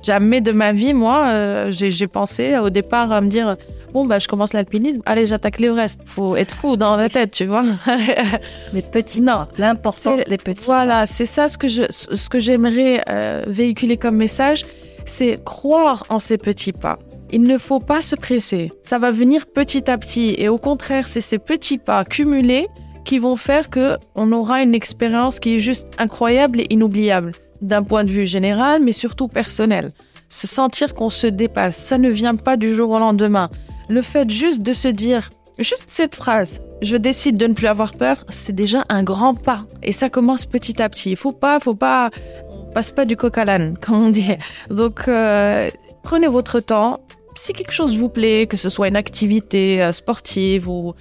Jamais 0.03 0.41
de 0.41 0.53
ma 0.53 0.73
vie, 0.73 0.95
moi, 0.95 1.27
euh, 1.29 1.71
j'ai 1.71 2.07
pensé 2.07 2.57
au 2.59 2.71
départ 2.71 3.11
à 3.11 3.21
me 3.21 3.29
dire 3.29 3.57
bon 3.93 4.07
bah 4.07 4.19
je 4.19 4.29
commence 4.29 4.53
l'alpinisme, 4.53 5.03
allez 5.07 5.27
j'attaque 5.27 5.59
l'Everest. 5.59 6.01
Faut 6.05 6.37
être 6.37 6.55
fou 6.55 6.77
dans 6.77 6.97
la 6.97 7.09
tête, 7.09 7.33
tu 7.33 7.47
vois. 7.47 7.65
Les 8.73 8.83
petits 8.83 9.21
non, 9.21 9.47
l'importance 9.57 10.21
des 10.25 10.37
petits. 10.37 10.67
Voilà, 10.67 11.07
c'est 11.07 11.27
ça 11.27 11.49
ce 11.49 11.59
que 11.59 11.69
je, 11.69 11.83
ce 11.91 12.29
que 12.29 12.39
j'aimerais 12.39 13.03
euh, 13.09 13.43
véhiculer 13.47 13.97
comme 13.97 14.17
message, 14.17 14.67
c'est 15.05 15.43
croire 15.45 16.05
en 16.09 16.19
ces 16.19 16.39
petits 16.39 16.73
pas. 16.73 16.99
Il 17.31 17.43
ne 17.43 17.59
faut 17.59 17.81
pas 17.81 18.01
se 18.01 18.17
presser. 18.17 18.73
Ça 18.83 18.99
va 18.99 19.11
venir 19.11 19.47
petit 19.47 19.91
à 19.91 19.99
petit. 19.99 20.35
Et 20.39 20.49
au 20.49 20.57
contraire, 20.57 21.09
c'est 21.09 21.21
ces 21.21 21.39
petits 21.39 21.77
pas 21.79 22.05
cumulés 22.05 22.69
qui 23.09 23.19
vont 23.19 23.37
faire 23.37 23.71
que 23.71 23.97
on 24.15 24.33
aura 24.33 24.61
une 24.61 24.75
expérience 24.75 25.41
qui 25.41 25.55
est 25.55 25.59
juste 25.61 25.89
incroyable 25.97 26.61
et 26.61 26.67
inoubliable 26.69 27.33
d'un 27.63 27.83
point 27.83 28.05
de 28.05 28.11
vue 28.11 28.27
général, 28.27 28.83
mais 28.83 28.93
surtout 28.93 29.29
personnel. 29.29 29.93
Se 30.29 30.47
sentir 30.47 30.95
qu'on 30.95 31.09
se 31.09 31.27
dépasse, 31.27 31.79
ça 31.79 31.97
ne 31.97 32.11
vient 32.11 32.37
pas 32.37 32.59
du 32.59 32.75
jour 32.75 32.91
au 32.91 32.99
lendemain. 32.99 33.49
Le 33.89 34.03
fait 34.03 34.29
juste 34.29 34.61
de 34.61 34.75
se 34.75 34.89
dire, 34.89 35.31
juste 35.59 35.87
cette 35.87 36.17
phrase, 36.17 36.61
je 36.83 36.99
décide 36.99 37.39
de 37.39 37.47
ne 37.47 37.55
plus 37.55 37.67
avoir 37.67 37.93
peur, 37.93 38.27
c'est 38.29 38.55
déjà 38.55 38.85
un 38.91 39.03
grand 39.03 39.35
pas. 39.35 39.65
Et 39.83 39.93
ça 39.93 40.11
commence 40.11 40.45
petit 40.45 40.83
à 40.83 40.91
petit. 40.91 41.13
Il 41.13 41.17
faut 41.17 41.33
pas, 41.33 41.61
faut 41.61 41.75
pas, 41.75 42.11
on 42.51 42.71
passe 42.75 42.91
pas 42.91 43.07
du 43.07 43.17
coq 43.17 43.39
à 43.39 43.47
l'âne, 43.47 43.79
comme 43.81 44.03
on 44.03 44.11
dit. 44.11 44.37
Donc, 44.69 45.09
euh, 45.09 45.71
prenez 46.03 46.27
votre 46.27 46.61
temps. 46.61 47.01
Si 47.37 47.55
quelque 47.55 47.73
chose 47.73 47.97
vous 47.97 48.11
plaît, 48.11 48.47
que 48.47 48.59
ce 48.59 48.69
soit 48.69 48.89
une 48.89 48.97
activité 48.97 49.83
euh, 49.83 49.93
sportive 49.93 50.69
ou, 50.69 50.89
ou 50.89 50.93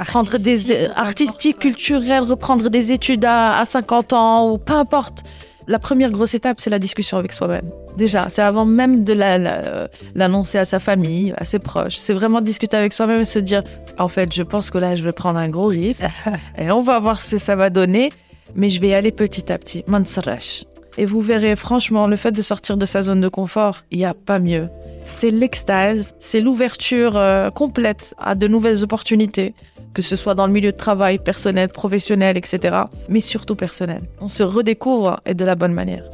reprendre 0.00 0.38
des 0.38 0.70
Artistique, 0.72 0.96
artistiques, 0.96 1.58
culturelles, 1.58 2.22
reprendre 2.22 2.68
des 2.70 2.92
études 2.92 3.24
à, 3.24 3.58
à 3.58 3.64
50 3.64 4.12
ans 4.12 4.50
ou 4.50 4.58
peu 4.58 4.74
importe. 4.74 5.22
La 5.66 5.78
première 5.78 6.10
grosse 6.10 6.34
étape, 6.34 6.56
c'est 6.58 6.70
la 6.70 6.78
discussion 6.80 7.16
avec 7.16 7.32
soi-même. 7.32 7.70
Déjà, 7.96 8.28
c'est 8.28 8.42
avant 8.42 8.64
même 8.64 9.04
de 9.04 9.12
la- 9.12 9.38
la- 9.38 9.88
l'annoncer 10.14 10.58
à 10.58 10.64
sa 10.64 10.78
famille, 10.80 11.32
à 11.36 11.44
ses 11.44 11.58
proches. 11.60 11.96
C'est 11.96 12.14
vraiment 12.14 12.40
discuter 12.40 12.76
avec 12.76 12.92
soi-même 12.92 13.20
et 13.20 13.24
se 13.24 13.38
dire, 13.38 13.62
en 13.98 14.08
fait, 14.08 14.32
je 14.32 14.42
pense 14.42 14.70
que 14.70 14.78
là, 14.78 14.96
je 14.96 15.04
vais 15.04 15.12
prendre 15.12 15.38
un 15.38 15.46
gros 15.46 15.66
risque 15.66 16.04
et 16.58 16.70
on 16.72 16.80
va 16.82 16.98
voir 16.98 17.20
ce 17.22 17.32
que 17.32 17.38
ça 17.38 17.54
va 17.54 17.70
donner, 17.70 18.10
mais 18.56 18.68
je 18.68 18.80
vais 18.80 18.88
y 18.88 18.94
aller 18.94 19.12
petit 19.12 19.52
à 19.52 19.58
petit. 19.58 19.84
Mansarash. 19.86 20.64
Et 20.98 21.06
vous 21.06 21.20
verrez, 21.20 21.56
franchement, 21.56 22.06
le 22.06 22.16
fait 22.16 22.32
de 22.32 22.42
sortir 22.42 22.76
de 22.76 22.84
sa 22.84 23.02
zone 23.02 23.20
de 23.20 23.28
confort, 23.28 23.84
il 23.90 23.98
n'y 23.98 24.04
a 24.04 24.14
pas 24.14 24.38
mieux. 24.38 24.68
C'est 25.02 25.30
l'extase, 25.30 26.14
c'est 26.18 26.40
l'ouverture 26.40 27.16
euh, 27.16 27.50
complète 27.50 28.14
à 28.18 28.34
de 28.34 28.48
nouvelles 28.48 28.82
opportunités, 28.82 29.54
que 29.94 30.02
ce 30.02 30.16
soit 30.16 30.34
dans 30.34 30.46
le 30.46 30.52
milieu 30.52 30.72
de 30.72 30.76
travail, 30.76 31.18
personnel, 31.18 31.68
professionnel, 31.68 32.36
etc. 32.36 32.78
Mais 33.08 33.20
surtout 33.20 33.56
personnel. 33.56 34.02
On 34.20 34.28
se 34.28 34.42
redécouvre 34.42 35.20
et 35.26 35.34
de 35.34 35.44
la 35.44 35.54
bonne 35.54 35.72
manière. 35.72 36.04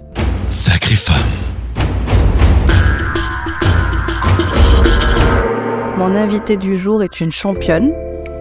Sacrée 0.49 0.95
femme. 0.95 1.15
Mon 5.97 6.15
invitée 6.15 6.59
du 6.59 6.77
jour 6.77 7.03
est 7.03 7.21
une 7.21 7.33
championne. 7.33 7.93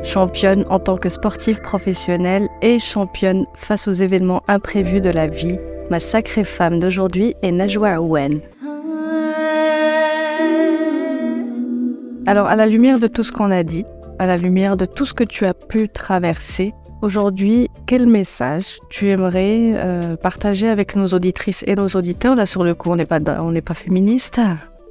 Championne 0.04 0.66
en 0.70 0.80
tant 0.80 0.98
que 0.98 1.10
sportive 1.10 1.62
professionnelle 1.62 2.48
et 2.62 2.80
championne 2.80 3.46
face 3.56 3.88
aux 3.88 3.94
événements 3.94 4.44
imprévus 4.48 5.02
de 5.02 5.10
la 5.10 5.28
vie. 5.28 5.58
Ma 5.92 6.00
sacrée 6.00 6.44
femme 6.44 6.80
d'aujourd'hui 6.80 7.36
est 7.44 7.52
Najwa 7.52 8.02
Owen. 8.02 8.42
Alors, 12.26 12.48
à 12.48 12.56
la 12.56 12.66
lumière 12.66 13.00
de 13.00 13.06
tout 13.06 13.22
ce 13.22 13.32
qu'on 13.32 13.52
a 13.52 13.62
dit, 13.62 13.86
à 14.18 14.26
la 14.26 14.38
lumière 14.38 14.78
de 14.78 14.86
tout 14.86 15.06
ce 15.06 15.14
que 15.14 15.24
tu 15.24 15.46
as 15.46 15.54
pu 15.54 15.88
traverser, 15.88 16.74
aujourd'hui, 17.04 17.70
quel 17.86 18.08
message 18.08 18.80
tu 18.90 19.10
aimerais 19.10 19.74
euh, 19.76 20.16
partager 20.16 20.70
avec 20.70 20.96
nos 20.96 21.08
auditrices 21.10 21.64
et 21.68 21.76
nos 21.76 21.90
auditeurs? 21.90 22.36
Là, 22.36 22.48
sur 22.48 22.64
le 22.64 22.74
coup, 22.74 22.90
on 22.90 22.96
n'est 22.96 23.06
pas, 23.06 23.20
on 23.40 23.52
n'est 23.52 23.62
pas 23.62 23.76
féministe, 23.76 24.42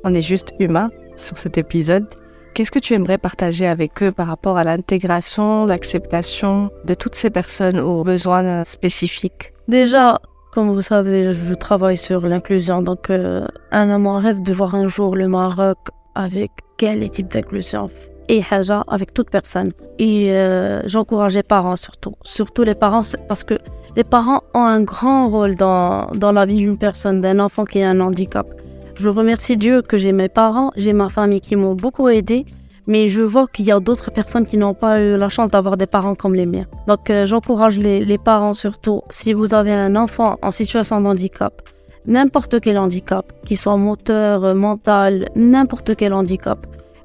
on 0.05 0.15
est 0.15 0.23
juste 0.23 0.55
humain 0.61 0.91
sur 1.17 1.37
cet 1.37 1.59
épisode. 1.59 2.07
Qu'est-ce 2.55 2.71
que 2.71 2.79
tu 2.79 2.95
aimerais 2.95 3.19
partager 3.19 3.67
avec 3.67 4.01
eux 4.01 4.13
par 4.13 4.29
rapport 4.29 4.59
à 4.59 4.63
l'intégration, 4.63 5.67
l'acceptation 5.67 6.71
de 6.85 6.95
toutes 6.95 7.17
ces 7.17 7.31
personnes 7.31 7.81
aux 7.81 8.05
besoins 8.05 8.63
spécifiques? 8.63 9.53
Déjà, 9.67 10.21
comme 10.55 10.71
vous 10.71 10.83
savez, 10.83 11.33
je 11.33 11.53
travaille 11.55 11.97
sur 11.97 12.21
l'inclusion. 12.29 12.81
Donc, 12.81 13.11
euh, 13.11 13.45
un 13.73 13.99
mon 13.99 14.19
rêve 14.19 14.41
de 14.41 14.53
voir 14.53 14.77
un 14.77 14.87
jour 14.87 15.17
le 15.17 15.27
Maroc 15.27 15.79
avec 16.15 16.53
quel 16.79 17.11
type 17.11 17.29
d'inclusion 17.33 17.89
et 18.29 18.41
Haja 18.49 18.85
avec 18.87 19.13
toute 19.13 19.31
personne. 19.31 19.73
Et 19.99 20.33
euh, 20.33 20.81
j'encourage 20.87 21.35
les 21.35 21.43
parents 21.43 21.77
surtout. 21.77 22.15
Surtout 22.23 22.63
les 22.63 22.77
parents, 22.77 23.03
parce 23.29 23.43
que 23.43 23.55
les 23.97 24.05
parents 24.05 24.43
ont 24.55 24.65
un 24.65 24.81
grand 24.81 25.29
rôle 25.29 25.57
dans, 25.57 26.07
dans 26.15 26.31
la 26.31 26.47
vie 26.47 26.59
d'une 26.59 26.79
personne, 26.79 27.21
d'un 27.21 27.41
enfant 27.41 27.65
qui 27.65 27.83
a 27.83 27.91
un 27.91 28.01
handicap. 28.01 28.47
Je 28.95 29.09
remercie 29.09 29.57
Dieu 29.57 29.83
que 29.83 29.99
j'ai 29.99 30.13
mes 30.13 30.29
parents, 30.29 30.71
j'ai 30.77 30.93
ma 30.93 31.09
famille 31.09 31.41
qui 31.41 31.57
m'ont 31.57 31.75
beaucoup 31.75 32.09
aidé, 32.09 32.47
mais 32.87 33.09
je 33.09 33.23
vois 33.23 33.47
qu'il 33.47 33.65
y 33.65 33.73
a 33.73 33.81
d'autres 33.81 34.11
personnes 34.11 34.47
qui 34.47 34.57
n'ont 34.57 34.75
pas 34.75 35.01
eu 35.01 35.17
la 35.17 35.29
chance 35.29 35.51
d'avoir 35.51 35.77
des 35.77 35.87
parents 35.87 36.15
comme 36.15 36.35
les 36.35 36.47
miens. 36.47 36.67
Donc 36.87 37.11
euh, 37.11 37.27
j'encourage 37.27 37.79
les, 37.79 38.19
parents 38.19 38.55
surtout, 38.55 39.03
si 39.11 39.33
vous 39.33 39.55
avez 39.55 39.73
un 39.73 39.97
enfant 39.97 40.39
en 40.43 40.51
situation 40.51 41.01
de 41.01 41.07
handicap, 41.07 41.63
n'importe 42.07 42.61
quel 42.61 42.79
handicap, 42.79 43.33
qu'il 43.45 43.59
soit 43.59 43.77
moteur, 43.77 44.45
euh, 44.45 44.55
mental, 44.55 45.29
n'importe 45.35 45.97
quel 45.97 46.13
handicap, 46.13 46.59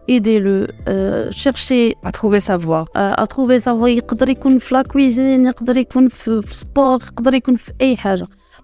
aidez-le, 0.07 0.67
euh, 0.87 1.29
cherchez 1.31 1.95
à 2.03 2.11
trouver 2.11 2.39
sa 2.39 2.57
voie. 2.57 2.85
À 2.93 3.25
trouver 3.27 3.59
sa 3.59 3.73
voie, 3.73 3.91
il 3.91 4.01
peut 4.01 4.15
être 4.27 4.71
la 4.71 4.83
cuisine, 4.83 5.45
il 5.45 5.65
peut 5.65 5.77
être 5.77 6.01
le 6.01 6.41
sport, 6.51 6.99
il 7.17 7.23
peut 7.23 7.33
être 7.33 7.51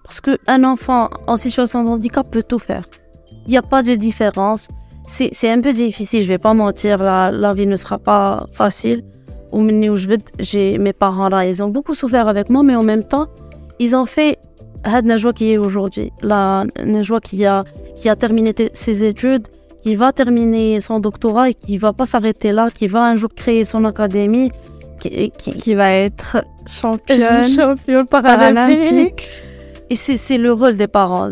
Parce 0.04 0.20
qu'un 0.20 0.64
enfant 0.64 1.08
en 1.26 1.36
situation 1.36 1.84
de 1.84 1.88
handicap 1.88 2.30
peut 2.30 2.42
tout 2.42 2.58
faire. 2.58 2.84
Il 3.46 3.50
n'y 3.50 3.58
a 3.58 3.62
pas 3.62 3.82
de 3.82 3.94
différence. 3.94 4.68
C'est 5.06 5.50
un 5.50 5.60
peu 5.60 5.72
difficile, 5.72 6.20
je 6.20 6.26
ne 6.26 6.32
vais 6.32 6.38
pas 6.38 6.54
mentir, 6.54 6.98
la, 6.98 7.30
la 7.30 7.54
vie 7.54 7.66
ne 7.66 7.76
sera 7.76 7.98
pas 7.98 8.46
facile. 8.52 9.02
Au 9.52 9.60
où 9.60 9.96
je 9.96 10.08
j'ai 10.38 10.76
mes 10.78 10.92
parents 10.92 11.28
là, 11.28 11.46
ils 11.46 11.62
ont 11.62 11.68
beaucoup 11.68 11.94
souffert 11.94 12.28
avec 12.28 12.50
moi, 12.50 12.62
mais 12.62 12.76
en 12.76 12.82
même 12.82 13.04
temps, 13.04 13.28
ils 13.78 13.94
ont 13.94 14.04
fait 14.04 14.38
la 14.84 15.16
joie 15.16 15.32
qui 15.32 15.52
est 15.52 15.58
aujourd'hui, 15.58 16.12
la 16.22 16.64
joie 17.02 17.20
qui 17.20 17.44
a, 17.46 17.64
qui 17.96 18.08
a 18.08 18.16
terminé 18.16 18.54
ses 18.74 19.04
études, 19.04 19.48
qui 19.80 19.94
va 19.94 20.12
terminer 20.12 20.80
son 20.80 21.00
doctorat 21.00 21.50
et 21.50 21.54
qui 21.54 21.74
ne 21.74 21.78
va 21.80 21.92
pas 21.92 22.06
s'arrêter 22.06 22.52
là, 22.52 22.70
qui 22.70 22.86
va 22.86 23.04
un 23.04 23.16
jour 23.16 23.30
créer 23.34 23.64
son 23.64 23.84
académie, 23.84 24.50
qui, 25.00 25.30
qui, 25.30 25.74
va 25.74 25.92
être 25.92 26.44
championne, 26.66 27.48
championne 27.56 28.06
paralympique. 28.06 28.78
paralympique. 28.78 29.28
Et 29.90 29.94
c'est 29.94 30.38
le 30.38 30.52
rôle 30.52 30.76
des 30.76 30.88
parents 30.88 31.28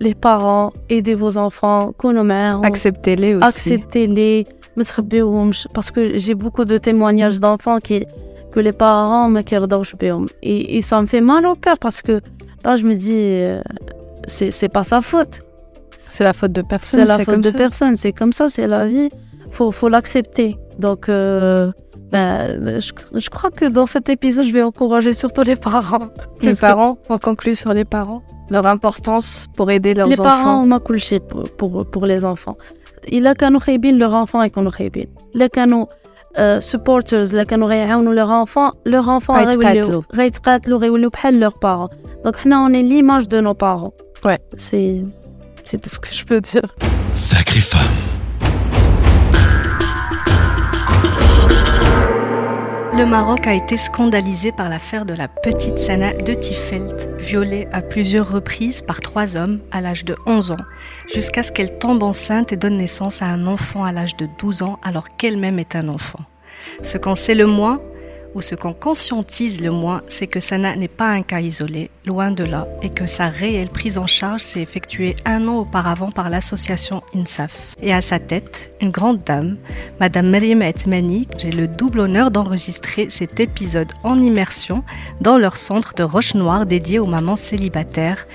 les 0.00 0.14
parents, 0.14 0.72
aidez 0.88 1.14
vos 1.14 1.36
enfants, 1.36 1.92
hein. 2.04 2.60
acceptez-les 2.62 3.34
aussi. 3.34 3.46
Acceptez-les, 3.46 4.46
parce 5.74 5.90
que 5.90 6.18
j'ai 6.18 6.34
beaucoup 6.34 6.64
de 6.64 6.78
témoignages 6.78 7.40
d'enfants 7.40 7.78
qui 7.78 8.06
que 8.50 8.60
les 8.60 8.72
parents 8.72 9.28
me 9.28 9.42
et, 10.42 10.78
et 10.78 10.82
ça 10.82 11.02
me 11.02 11.06
fait 11.06 11.20
mal 11.20 11.46
au 11.46 11.54
cœur 11.54 11.78
parce 11.78 12.00
que 12.00 12.20
là 12.64 12.76
je 12.76 12.84
me 12.84 12.94
dis 12.94 13.14
euh, 13.14 13.60
c'est 14.26 14.72
pas 14.72 14.84
sa 14.84 15.02
faute. 15.02 15.42
C'est 15.98 16.24
la 16.24 16.32
faute 16.32 16.52
de 16.52 16.62
personne. 16.62 17.00
C'est 17.00 17.18
la 17.18 17.24
faute 17.24 17.40
de 17.40 17.50
personne. 17.50 17.96
C'est 17.96 18.12
comme 18.12 18.32
ça, 18.32 18.48
c'est 18.48 18.66
la 18.66 18.86
vie. 18.86 19.10
Faut 19.50 19.70
faut 19.70 19.88
l'accepter. 19.88 20.56
Donc 20.78 21.08
euh, 21.08 21.70
ben, 22.10 22.80
je, 22.80 22.92
je, 23.14 23.30
crois 23.30 23.50
que 23.50 23.66
dans 23.66 23.84
cet 23.84 24.08
épisode, 24.08 24.46
je 24.46 24.52
vais 24.52 24.62
encourager 24.62 25.12
surtout 25.12 25.42
les 25.42 25.56
parents. 25.56 26.08
Les 26.40 26.54
parents, 26.54 26.96
on 27.10 27.18
conclut 27.18 27.54
sur 27.54 27.74
les 27.74 27.84
parents 27.84 28.22
Leur 28.49 28.65
importance 28.67 29.47
pour 29.55 29.71
aider 29.71 29.93
leurs 29.93 30.07
les 30.07 30.19
enfants. 30.19 30.23
parents 30.23 30.71
ont 30.71 30.79
كل 30.79 30.99
شيء 30.99 31.19
pour, 31.19 31.43
pour, 31.57 31.85
pour 31.85 32.05
les 32.05 32.23
enfants. 32.25 32.57
إلا 33.07 33.33
كانوا 33.33 33.59
خايبين 33.59 33.99
leurs 33.99 34.13
enfants 34.13 34.43
يكونوا 34.43 34.71
خايبين. 34.71 35.07
إلا 35.35 35.47
كانوا 35.47 35.85
uh, 35.85 36.59
supporters 36.61 37.33
إلا 37.33 37.43
كانوا 37.43 37.67
غيعاونوا 37.67 38.13
leurs 38.13 38.47
enfants, 38.47 38.71
leurs 38.85 39.07
enfants 39.07 39.31
غيتقاتلوا. 39.31 39.83
غيوليو 39.83 40.03
غيتقاتلوا 40.15 40.79
غيوليو 40.79 41.09
بحال 41.09 41.49
leurs 41.49 41.55
parents. 41.55 41.95
Donc, 42.25 42.35
حنا 42.35 42.67
on 42.67 42.73
est 42.73 42.83
l'image 42.83 43.27
de 43.27 43.41
nos 43.41 43.53
parents. 43.53 43.93
Ouais. 44.25 44.39
C'est 44.57 45.05
c'est 45.65 45.81
tout 45.81 45.89
ce 45.89 45.99
que 45.99 46.13
je 46.13 46.23
peux 46.25 46.41
dire. 46.41 46.67
Sacrée 47.13 47.61
femme. 47.71 48.13
Le 52.98 53.06
Maroc 53.06 53.46
a 53.46 53.54
été 53.54 53.78
scandalisé 53.78 54.50
par 54.50 54.68
l'affaire 54.68 55.04
de 55.04 55.14
la 55.14 55.28
petite 55.28 55.78
Sana 55.78 56.14
de 56.14 56.34
Tifelt, 56.34 57.08
violée 57.20 57.68
à 57.70 57.80
plusieurs 57.80 58.28
reprises 58.28 58.82
par 58.82 59.00
trois 59.00 59.36
hommes 59.36 59.60
à 59.70 59.80
l'âge 59.80 60.04
de 60.04 60.16
11 60.26 60.50
ans, 60.50 60.64
jusqu'à 61.06 61.44
ce 61.44 61.52
qu'elle 61.52 61.78
tombe 61.78 62.02
enceinte 62.02 62.52
et 62.52 62.56
donne 62.56 62.76
naissance 62.76 63.22
à 63.22 63.26
un 63.26 63.46
enfant 63.46 63.84
à 63.84 63.92
l'âge 63.92 64.16
de 64.16 64.26
12 64.40 64.62
ans 64.62 64.80
alors 64.82 65.16
qu'elle-même 65.16 65.60
est 65.60 65.76
un 65.76 65.86
enfant. 65.86 66.18
Ce 66.82 66.98
qu'on 66.98 67.14
sait 67.14 67.36
le 67.36 67.46
moins, 67.46 67.80
ou 68.34 68.42
ce 68.42 68.54
qu'on 68.54 68.72
conscientise 68.72 69.60
le 69.60 69.70
moins, 69.70 70.02
c'est 70.08 70.26
que 70.26 70.40
Sana 70.40 70.76
n'est 70.76 70.88
pas 70.88 71.08
un 71.08 71.22
cas 71.22 71.40
isolé, 71.40 71.90
loin 72.04 72.30
de 72.30 72.44
là, 72.44 72.68
et 72.82 72.90
que 72.90 73.06
sa 73.06 73.28
réelle 73.28 73.68
prise 73.68 73.98
en 73.98 74.06
charge 74.06 74.42
s'est 74.42 74.60
effectuée 74.60 75.16
un 75.24 75.48
an 75.48 75.58
auparavant 75.58 76.10
par 76.10 76.30
l'association 76.30 77.02
INSAF. 77.14 77.74
Et 77.82 77.92
à 77.92 78.00
sa 78.00 78.18
tête, 78.18 78.70
une 78.80 78.90
grande 78.90 79.22
dame, 79.24 79.56
Madame 80.00 80.28
Meriem 80.28 80.62
Etmani, 80.62 81.26
j'ai 81.36 81.50
le 81.50 81.68
double 81.68 82.00
honneur 82.00 82.30
d'enregistrer 82.30 83.08
cet 83.10 83.40
épisode 83.40 83.92
en 84.04 84.18
immersion 84.18 84.84
dans 85.20 85.38
leur 85.38 85.56
centre 85.56 85.94
de 85.94 86.02
Roche 86.02 86.34
Noire 86.34 86.66
dédié 86.66 86.98
aux 86.98 87.06
mamans 87.06 87.36
célibataires. 87.36 88.26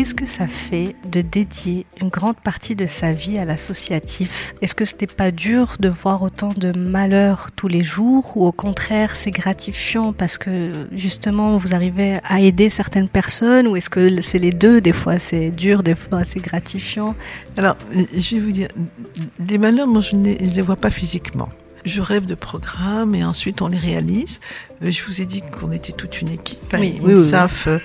Qu'est-ce 0.00 0.14
que 0.14 0.24
ça 0.24 0.46
fait 0.46 0.96
de 1.12 1.20
dédier 1.20 1.84
une 2.00 2.08
grande 2.08 2.36
partie 2.36 2.74
de 2.74 2.86
sa 2.86 3.12
vie 3.12 3.36
à 3.36 3.44
l'associatif? 3.44 4.54
Est-ce 4.62 4.74
que 4.74 4.86
c'était 4.86 5.06
pas 5.06 5.30
dur 5.30 5.76
de 5.78 5.90
voir 5.90 6.22
autant 6.22 6.54
de 6.56 6.72
malheurs 6.72 7.50
tous 7.54 7.68
les 7.68 7.84
jours 7.84 8.34
ou 8.34 8.46
au 8.46 8.50
contraire 8.50 9.14
c'est 9.14 9.30
gratifiant 9.30 10.14
parce 10.14 10.38
que 10.38 10.88
justement 10.90 11.58
vous 11.58 11.74
arrivez 11.74 12.18
à 12.24 12.40
aider 12.40 12.70
certaines 12.70 13.10
personnes 13.10 13.68
ou 13.68 13.76
est-ce 13.76 13.90
que 13.90 14.22
c'est 14.22 14.38
les 14.38 14.52
deux? 14.52 14.80
Des 14.80 14.94
fois 14.94 15.18
c'est 15.18 15.50
dur, 15.50 15.82
des 15.82 15.94
fois 15.94 16.24
c'est 16.24 16.40
gratifiant. 16.40 17.14
Alors, 17.58 17.76
je 17.90 18.36
vais 18.36 18.40
vous 18.40 18.52
dire, 18.52 18.68
les 19.50 19.58
malheurs, 19.58 19.86
moi, 19.86 20.00
je 20.00 20.16
ne 20.16 20.32
les, 20.32 20.62
vois 20.62 20.76
pas 20.76 20.90
physiquement. 20.90 21.50
Je 21.84 22.00
rêve 22.00 22.24
de 22.24 22.34
programmes 22.34 23.14
et 23.14 23.24
ensuite 23.24 23.60
on 23.60 23.68
les 23.68 23.78
réalise. 23.78 24.40
Euh, 24.82 24.90
Je 24.90 25.02
vous 25.04 25.20
ai 25.20 25.26
dit 25.26 25.42
qu'on 25.42 25.72
était 25.72 25.92
toute 25.92 26.22
une 26.22 26.28
équipe. 26.28 26.74
Oui, 26.78 26.98
oui, 27.02 27.12
INSAF, 27.12 27.66
euh, 27.66 27.78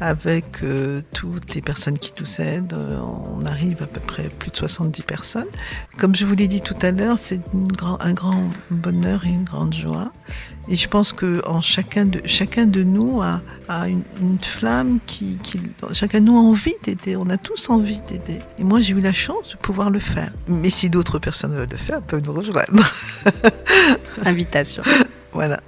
avec 0.00 0.62
euh, 0.62 1.00
toutes 1.12 1.54
les 1.54 1.60
personnes 1.60 1.98
qui 1.98 2.12
nous 2.20 2.40
aident. 2.40 2.72
Euh, 2.74 2.98
on 3.00 3.44
arrive 3.46 3.82
à 3.82 3.86
peu 3.86 4.00
près 4.00 4.24
plus 4.38 4.50
de 4.50 4.56
70 4.56 5.02
personnes. 5.02 5.46
Comme 5.98 6.14
je 6.14 6.24
vous 6.24 6.34
l'ai 6.34 6.48
dit 6.48 6.60
tout 6.60 6.76
à 6.82 6.90
l'heure, 6.92 7.18
c'est 7.18 7.40
grand- 7.54 8.00
un 8.00 8.12
grand 8.12 8.50
bonheur 8.70 9.24
et 9.26 9.28
une 9.30 9.44
grande 9.44 9.74
joie. 9.74 10.12
Et 10.70 10.76
je 10.76 10.86
pense 10.88 11.12
que 11.14 11.42
en 11.46 11.60
chacun 11.62 12.04
de 12.04 12.20
chacun 12.26 12.66
de 12.66 12.82
nous 12.82 13.22
a, 13.22 13.40
a 13.68 13.88
une, 13.88 14.02
une 14.20 14.38
flamme 14.38 14.98
qui, 15.06 15.36
qui 15.42 15.60
chacun 15.94 16.20
de 16.20 16.26
nous 16.26 16.36
a 16.36 16.40
envie 16.40 16.74
d'aider. 16.84 17.16
On 17.16 17.28
a 17.30 17.38
tous 17.38 17.70
envie 17.70 18.00
d'aider. 18.02 18.38
Et 18.58 18.64
moi, 18.64 18.80
j'ai 18.82 18.92
eu 18.92 19.00
la 19.00 19.14
chance 19.14 19.50
de 19.52 19.56
pouvoir 19.56 19.88
le 19.90 19.98
faire. 20.00 20.30
Mais 20.46 20.68
si 20.70 20.90
d'autres 20.90 21.18
personnes 21.18 21.54
veulent 21.56 21.70
le 21.70 21.76
faire, 21.78 22.02
peuvent 22.02 22.22
nous 22.24 22.34
rejoindre. 22.34 22.66
Invitation. 24.24 24.82
Voilà. 25.32 25.60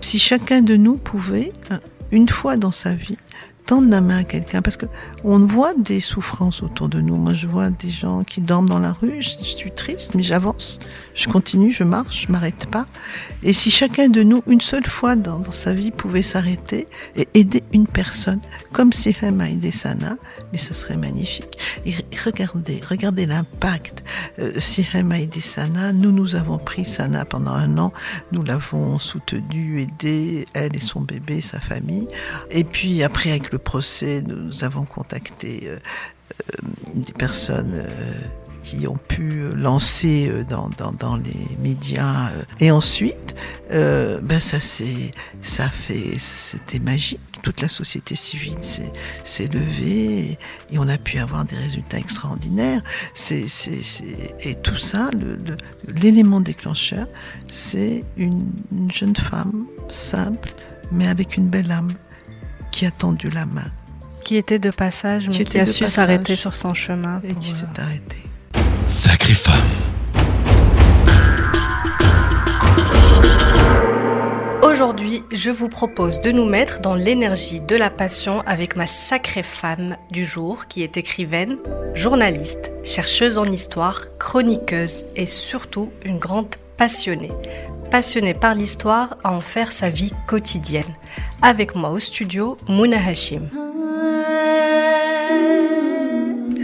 si 0.00 0.18
chacun 0.18 0.62
de 0.62 0.76
nous 0.76 0.96
pouvait, 0.96 1.52
euh, 1.72 1.76
une 2.10 2.28
fois 2.28 2.56
dans 2.56 2.70
sa 2.70 2.94
vie, 2.94 3.18
tendre 3.70 3.88
la 3.88 4.00
main 4.00 4.18
à 4.18 4.24
quelqu'un, 4.24 4.62
parce 4.62 4.76
que 4.76 4.86
on 5.22 5.38
voit 5.46 5.74
des 5.74 6.00
souffrances 6.00 6.60
autour 6.60 6.88
de 6.88 7.00
nous. 7.00 7.16
Moi, 7.16 7.34
je 7.34 7.46
vois 7.46 7.70
des 7.70 7.88
gens 7.88 8.24
qui 8.24 8.40
dorment 8.40 8.68
dans 8.68 8.80
la 8.80 8.90
rue. 8.90 9.22
Je, 9.22 9.44
suis 9.44 9.70
triste, 9.70 10.16
mais 10.16 10.24
j'avance, 10.24 10.80
je 11.14 11.28
continue, 11.28 11.70
je 11.70 11.84
marche, 11.84 12.26
je 12.26 12.32
m'arrête 12.32 12.66
pas. 12.66 12.88
Et 13.44 13.52
si 13.52 13.70
chacun 13.70 14.08
de 14.08 14.24
nous, 14.24 14.42
une 14.48 14.60
seule 14.60 14.88
fois 14.88 15.14
dans, 15.14 15.44
sa 15.52 15.72
vie, 15.72 15.92
pouvait 15.92 16.22
s'arrêter 16.22 16.88
et 17.14 17.28
aider 17.34 17.62
une 17.72 17.86
personne, 17.86 18.40
comme 18.72 18.92
Sihem 18.92 19.40
a 19.40 19.48
aidé 19.48 19.70
Sana, 19.70 20.16
mais 20.50 20.58
ce 20.58 20.74
serait 20.74 20.96
magnifique. 20.96 21.56
Et 21.86 21.92
re- 21.92 22.24
regardez, 22.24 22.80
regardez 22.90 23.26
l'impact. 23.26 24.02
Euh, 24.40 24.50
Sihem 24.58 25.12
a 25.12 25.20
aidé 25.20 25.40
Sana. 25.40 25.92
Nous, 25.92 26.10
nous 26.10 26.34
avons 26.34 26.58
pris 26.58 26.84
Sana 26.84 27.24
pendant 27.24 27.52
un 27.52 27.78
an. 27.78 27.92
Nous 28.32 28.42
l'avons 28.42 28.98
soutenue, 28.98 29.80
aidée, 29.80 30.46
elle 30.54 30.74
et 30.74 30.80
son 30.80 31.02
bébé, 31.02 31.40
sa 31.40 31.60
famille. 31.60 32.08
Et 32.50 32.64
puis 32.64 33.04
après, 33.04 33.30
avec 33.30 33.52
le 33.52 33.59
procès, 33.60 34.22
nous 34.22 34.64
avons 34.64 34.84
contacté 34.84 35.62
euh, 35.64 35.76
euh, 35.76 36.68
des 36.94 37.12
personnes 37.12 37.72
euh, 37.74 37.88
qui 38.62 38.86
ont 38.86 38.96
pu 38.96 39.44
lancer 39.54 40.30
dans, 40.46 41.16
les 41.16 41.56
médias. 41.62 42.30
Et 42.60 42.70
ensuite, 42.70 43.34
ben 43.70 44.38
ça 44.38 44.60
c'est 44.60 45.12
ça 45.40 45.70
fait 45.70 46.18
c'était 46.18 46.78
magique. 46.78 47.20
Toute 47.42 47.62
la 47.62 47.68
société 47.68 48.14
civile 48.14 48.58
s'est 48.60 49.48
levée 49.48 50.36
et, 50.70 50.78
on 50.78 50.90
a 50.90 50.98
pu 50.98 51.18
avoir 51.18 51.46
des 51.46 51.56
résultats 51.56 51.98
extraordinaires. 51.98 52.82
C'est 53.14 53.46
et 54.40 54.54
tout 54.56 54.76
ça, 54.76 55.08
l'élément 55.88 56.42
déclencheur, 56.42 57.06
c'est 57.48 58.04
une 58.18 58.52
jeune 58.92 59.16
femme 59.16 59.64
simple, 59.88 60.52
mais 60.92 61.08
avec 61.08 61.38
une 61.38 61.48
belle 61.48 61.72
âme 61.72 61.94
qui 62.70 62.86
a 62.86 62.90
tendu 62.90 63.30
la 63.30 63.46
main 63.46 63.70
Qui 64.24 64.36
était 64.36 64.58
de 64.58 64.70
passage, 64.70 65.28
mais 65.28 65.44
Qui 65.44 65.58
a 65.58 65.66
su 65.66 65.86
s'arrêter 65.86 66.36
sur 66.36 66.54
son 66.54 66.74
chemin. 66.74 67.20
et 67.24 67.34
qui 67.34 67.52
euh, 67.52 67.56
s'est 67.56 67.80
arrêtée. 67.80 68.18
Sacrée 68.88 69.34
femme. 69.34 69.54
Aujourd'hui, 74.62 75.22
je 75.32 75.50
vous 75.50 75.68
propose 75.68 76.20
de 76.20 76.30
nous 76.30 76.44
mettre 76.46 76.80
dans 76.80 76.94
l'énergie 76.94 77.60
de 77.60 77.76
la 77.76 77.90
passion 77.90 78.42
avec 78.46 78.76
ma 78.76 78.86
sacrée 78.86 79.42
femme 79.42 79.96
du 80.10 80.24
jour 80.24 80.66
qui 80.68 80.82
est 80.82 80.96
écrivaine, 80.96 81.56
journaliste, 81.94 82.70
chercheuse 82.84 83.38
en 83.38 83.44
histoire, 83.44 84.06
chroniqueuse 84.18 85.04
et 85.16 85.26
surtout 85.26 85.90
une 86.04 86.18
grande 86.18 86.54
passionnée. 86.76 87.32
Passionnée 87.90 88.34
par 88.34 88.54
l'histoire 88.54 89.16
à 89.24 89.32
en 89.32 89.40
faire 89.40 89.72
sa 89.72 89.90
vie 89.90 90.12
quotidienne. 90.28 90.94
Avec 91.42 91.74
moi 91.74 91.90
au 91.90 91.98
studio, 91.98 92.56
Mouna 92.68 92.96
Hashim. 93.04 93.48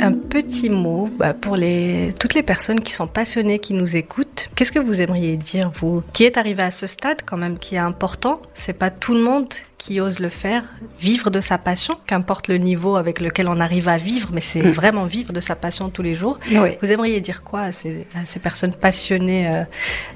Un 0.00 0.12
petit 0.12 0.71
mot 0.71 1.11
bah, 1.18 1.35
pour 1.35 1.56
les, 1.56 2.14
toutes 2.21 2.35
les 2.35 2.45
personnes 2.45 2.78
qui 2.78 2.92
sont 2.92 3.09
passionnées, 3.09 3.59
qui 3.59 3.75
nous 3.75 3.97
écoutent. 3.97 4.50
Qu'est-ce 4.54 4.71
que 4.71 4.78
vous 4.78 5.00
aimeriez 5.00 5.37
dire, 5.37 5.71
vous, 5.71 6.04
qui 6.12 6.23
est 6.23 6.37
arrivé 6.37 6.62
à 6.62 6.71
ce 6.71 6.87
stade 6.87 7.23
quand 7.26 7.37
même, 7.37 7.59
qui 7.59 7.75
est 7.75 7.78
important? 7.78 8.40
C'est 8.54 8.78
pas 8.78 8.90
tout 8.90 9.14
le 9.14 9.21
monde 9.21 9.49
qui 9.78 10.00
ose 10.00 10.21
le 10.21 10.30
faire, 10.30 10.64
vivre 10.99 11.30
de 11.30 11.40
sa 11.40 11.59
passion, 11.59 11.97
qu'importe 12.06 12.49
le 12.49 12.56
niveau 12.56 12.97
avec 12.97 13.21
lequel 13.21 13.47
on 13.49 13.61
arrive 13.61 13.88
à 13.88 13.99
vivre, 13.99 14.30
mais 14.33 14.40
c'est 14.40 14.61
vraiment 14.61 15.04
vivre 15.04 15.33
de 15.33 15.40
sa 15.40 15.54
passion 15.54 15.90
tous 15.90 16.02
les 16.02 16.14
jours. 16.14 16.38
Oui. 16.50 16.71
Vous 16.80 16.90
aimeriez 16.90 17.21
dire 17.21 17.42
quoi 17.42 17.61
à 17.61 17.73
ces, 17.73 18.06
à 18.14 18.25
ces 18.25 18.40
personnes 18.40 18.75
passionnées 18.75 19.48
euh, 19.48 19.64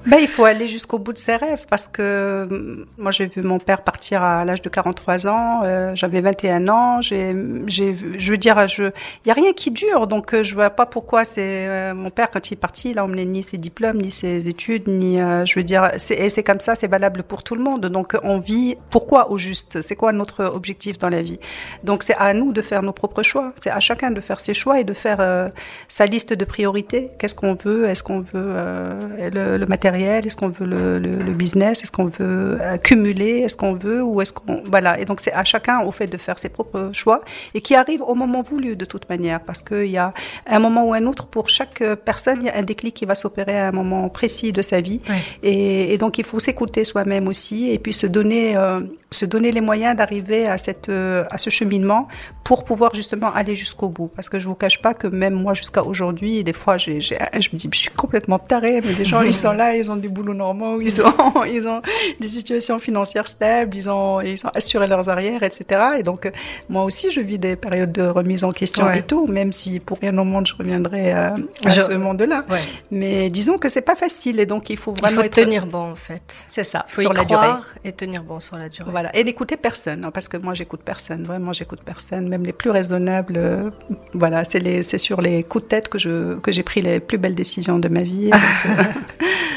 Ben, 0.06 0.18
il 0.18 0.28
faut 0.28 0.44
aller 0.44 0.66
jusqu'au 0.66 0.98
bout 0.98 1.12
de 1.12 1.18
ses 1.18 1.36
rêves 1.36 1.66
parce 1.68 1.88
que 1.88 2.00
euh, 2.00 2.86
moi 2.96 3.10
j'ai 3.10 3.26
vu 3.26 3.42
mon 3.42 3.58
père 3.58 3.82
partir 3.82 4.22
à 4.22 4.44
l'âge 4.46 4.62
de 4.62 4.68
43 4.70 5.26
ans, 5.26 5.60
euh, 5.64 5.92
j'avais 5.94 6.22
21 6.22 6.68
ans, 6.68 7.00
j'ai, 7.02 7.34
je 7.68 8.30
veux 8.30 8.38
dire, 8.38 8.64
il 8.78 9.28
y 9.28 9.30
a 9.30 9.34
rien 9.34 9.52
qui 9.52 9.70
dure, 9.70 10.06
donc 10.06 10.32
euh, 10.32 10.42
je 10.42 10.54
vois 10.54 10.70
pas 10.70 10.86
pourquoi 10.86 11.24
c'est 11.24 11.68
euh, 11.68 11.94
mon 11.94 12.10
père 12.10 12.30
quand 12.30 12.50
il 12.50 12.54
est 12.54 12.56
parti, 12.56 12.90
il 12.90 12.98
a 12.98 13.04
emmené 13.04 13.26
ni 13.26 13.42
ses 13.42 13.58
diplômes, 13.58 13.98
ni 13.98 14.10
ses 14.10 14.48
études, 14.48 14.88
ni, 14.88 15.18
je 15.18 15.54
veux 15.54 15.64
dire, 15.64 15.90
c'est, 15.98 16.14
et 16.14 16.30
c'est 16.30 16.42
comme 16.42 16.60
ça, 16.60 16.74
c'est 16.74 16.88
valable 16.88 17.22
pour 17.22 17.42
tout 17.42 17.54
le 17.54 17.62
monde. 17.62 17.86
Donc 17.86 18.16
on 18.22 18.38
vit, 18.38 18.76
pourquoi 18.88 19.30
au 19.30 19.38
juste 19.38 19.49
C'est 19.54 19.96
quoi 19.96 20.12
notre 20.12 20.44
objectif 20.44 20.98
dans 20.98 21.08
la 21.08 21.22
vie? 21.22 21.38
Donc 21.84 22.02
c'est 22.02 22.16
à 22.16 22.32
nous 22.34 22.52
de 22.52 22.62
faire 22.62 22.82
nos 22.82 22.92
propres 22.92 23.22
choix, 23.22 23.52
c'est 23.60 23.70
à 23.70 23.80
chacun 23.80 24.10
de 24.10 24.20
faire 24.20 24.40
ses 24.40 24.54
choix 24.54 24.80
et 24.80 24.84
de 24.84 24.92
faire 24.94 25.18
euh, 25.20 25.48
sa 25.88 26.06
liste 26.06 26.32
de 26.32 26.44
priorités. 26.44 27.10
Qu'est-ce 27.18 27.34
qu'on 27.34 27.54
veut? 27.54 27.86
Est-ce 27.88 28.02
qu'on 28.02 28.20
veut 28.20 28.28
euh, 28.34 29.30
le, 29.32 29.56
le 29.58 29.66
matériel? 29.66 30.26
Est-ce 30.26 30.36
qu'on 30.36 30.48
veut 30.48 30.66
le, 30.66 30.98
le- 30.98 31.22
le 31.22 31.32
business? 31.32 31.82
Est-ce 31.82 31.92
qu'on 31.92 32.06
veut 32.06 32.58
euh, 32.60 32.76
cumuler 32.78 33.40
Est-ce 33.40 33.56
qu'on 33.56 33.74
veut 33.74 34.02
ou 34.02 34.20
est-ce 34.20 34.32
qu'on 34.32 34.62
voilà. 34.64 34.98
Et 35.00 35.04
donc 35.04 35.20
c'est 35.20 35.32
à 35.32 35.44
chacun 35.44 35.80
au 35.80 35.90
fait 35.90 36.06
de 36.06 36.16
faire 36.16 36.38
ses 36.38 36.48
propres 36.48 36.90
choix 36.92 37.20
et 37.54 37.60
qui 37.60 37.74
arrive 37.74 38.02
au 38.02 38.14
moment 38.14 38.42
voulu 38.42 38.76
de 38.76 38.84
toute 38.84 39.08
manière. 39.08 39.40
Parce 39.40 39.62
qu'il 39.62 39.86
y 39.90 39.98
a 39.98 40.12
un 40.46 40.58
moment 40.58 40.84
ou 40.84 40.92
un 40.94 41.04
autre 41.06 41.26
pour 41.26 41.48
chaque 41.48 41.80
euh, 41.82 41.96
personne 41.96 42.38
il 42.40 42.46
y 42.46 42.50
a 42.50 42.56
un 42.56 42.62
déclic 42.62 42.94
qui 42.94 43.04
va 43.06 43.14
s'opérer 43.14 43.58
à 43.58 43.68
un 43.68 43.72
moment 43.72 44.08
précis 44.08 44.52
de 44.52 44.62
sa 44.62 44.80
vie. 44.80 45.00
Ouais. 45.08 45.16
et, 45.42 45.92
et 45.94 45.98
donc 45.98 46.18
il 46.18 46.24
faut 46.24 46.38
s'écouter 46.40 46.84
soi-même 46.84 47.28
aussi 47.28 47.70
et 47.70 47.78
puis 47.78 47.92
se 47.92 48.06
donner 48.06 48.56
euh, 48.56 48.80
se 49.12 49.26
donner 49.26 49.50
les 49.50 49.60
moyens 49.60 49.96
d'arriver 49.96 50.46
à 50.46 50.56
cette 50.56 50.88
euh, 50.88 51.24
à 51.30 51.36
ce 51.38 51.50
cheminement 51.50 52.06
pour 52.44 52.62
pouvoir 52.64 52.94
justement 52.94 53.32
aller 53.34 53.56
jusqu'au 53.56 53.88
bout 53.88 54.06
parce 54.14 54.28
que 54.28 54.38
je 54.38 54.46
vous 54.46 54.54
cache 54.54 54.80
pas 54.80 54.94
que 54.94 55.08
même 55.08 55.34
moi 55.34 55.52
jusqu'à 55.54 55.82
aujourd'hui 55.82 56.44
des 56.44 56.52
fois 56.52 56.76
j'ai, 56.78 57.00
j'ai 57.00 57.18
je 57.38 57.48
me 57.52 57.58
dis 57.58 57.68
je 57.72 57.78
suis 57.78 57.90
complètement 57.90 58.38
tarée 58.38 58.80
mais 58.84 58.92
les 58.92 59.04
gens 59.04 59.22
ils 59.22 59.32
sont 59.32 59.50
là 59.50 59.74
ils 59.74 59.90
ont 59.90 59.96
des 59.96 60.06
boulots 60.06 60.32
normaux 60.34 60.80
ils 60.80 61.02
ont 61.02 61.44
ils 61.52 61.66
ont 61.66 61.82
des 62.20 62.28
situations 62.28 62.78
financières 62.78 63.26
stables 63.26 63.74
ils 63.76 63.90
ont 63.90 64.20
ils 64.20 64.46
ont 64.46 64.50
assuré 64.54 64.86
leurs 64.86 65.08
arrières 65.08 65.42
etc 65.42 65.58
et 65.98 66.02
donc 66.04 66.26
euh, 66.26 66.30
moi 66.68 66.84
aussi 66.84 67.10
je 67.10 67.20
vis 67.20 67.38
des 67.38 67.56
périodes 67.56 67.90
de 67.92 68.02
remise 68.02 68.44
en 68.44 68.52
question 68.52 68.86
Ouais. 68.86 69.00
et 69.00 69.02
tout 69.02 69.26
même 69.26 69.52
si 69.52 69.80
pour 69.80 69.98
rien 69.98 70.16
au 70.18 70.24
monde 70.24 70.46
je 70.46 70.54
reviendrai 70.54 71.12
euh, 71.14 71.30
à 71.64 71.70
Je- 71.70 71.80
ce 71.80 71.92
monde 71.94 72.22
là 72.22 72.44
Ouais. 72.48 72.60
mais 72.92 73.28
disons 73.30 73.58
que 73.58 73.68
c'est 73.68 73.82
pas 73.82 73.96
facile 73.96 74.38
et 74.38 74.46
donc 74.46 74.70
il 74.70 74.76
faut 74.76 74.94
Il 74.96 75.00
vraiment 75.00 75.16
faut 75.16 75.26
être 75.26 75.34
tenir 75.34 75.66
bon 75.66 75.90
en 75.90 75.94
fait. 75.96 76.22
c'est 76.46 76.64
ça 76.64 76.86
Il 76.90 76.94
faut 76.94 77.00
sur 77.02 77.12
y 77.12 77.16
la 77.16 77.24
durée 77.24 77.48
et 77.84 77.92
tenir 77.92 78.22
bon 78.22 78.38
sur 78.40 78.56
la 78.56 78.68
durée. 78.68 78.90
voilà, 78.90 78.99
et 79.14 79.24
n'écouter 79.24 79.56
personne, 79.56 80.04
hein, 80.04 80.10
parce 80.10 80.28
que 80.28 80.36
moi 80.36 80.54
j'écoute 80.54 80.80
personne, 80.84 81.24
vraiment 81.24 81.52
j'écoute 81.52 81.80
personne, 81.84 82.28
même 82.28 82.44
les 82.44 82.52
plus 82.52 82.70
raisonnables. 82.70 83.34
euh, 83.36 83.70
voilà, 84.12 84.44
c'est 84.44 84.58
les, 84.60 84.82
c'est 84.82 84.98
sur 84.98 85.20
les 85.20 85.42
coups 85.42 85.64
de 85.64 85.68
tête 85.68 85.88
que 85.88 85.98
je 85.98 86.38
que 86.40 86.52
j'ai 86.52 86.62
pris 86.62 86.80
les 86.82 87.00
plus 87.00 87.18
belles 87.18 87.34
décisions 87.34 87.78
de 87.78 87.88
ma 87.88 88.02
vie. 88.02 88.30
euh, 88.66 88.84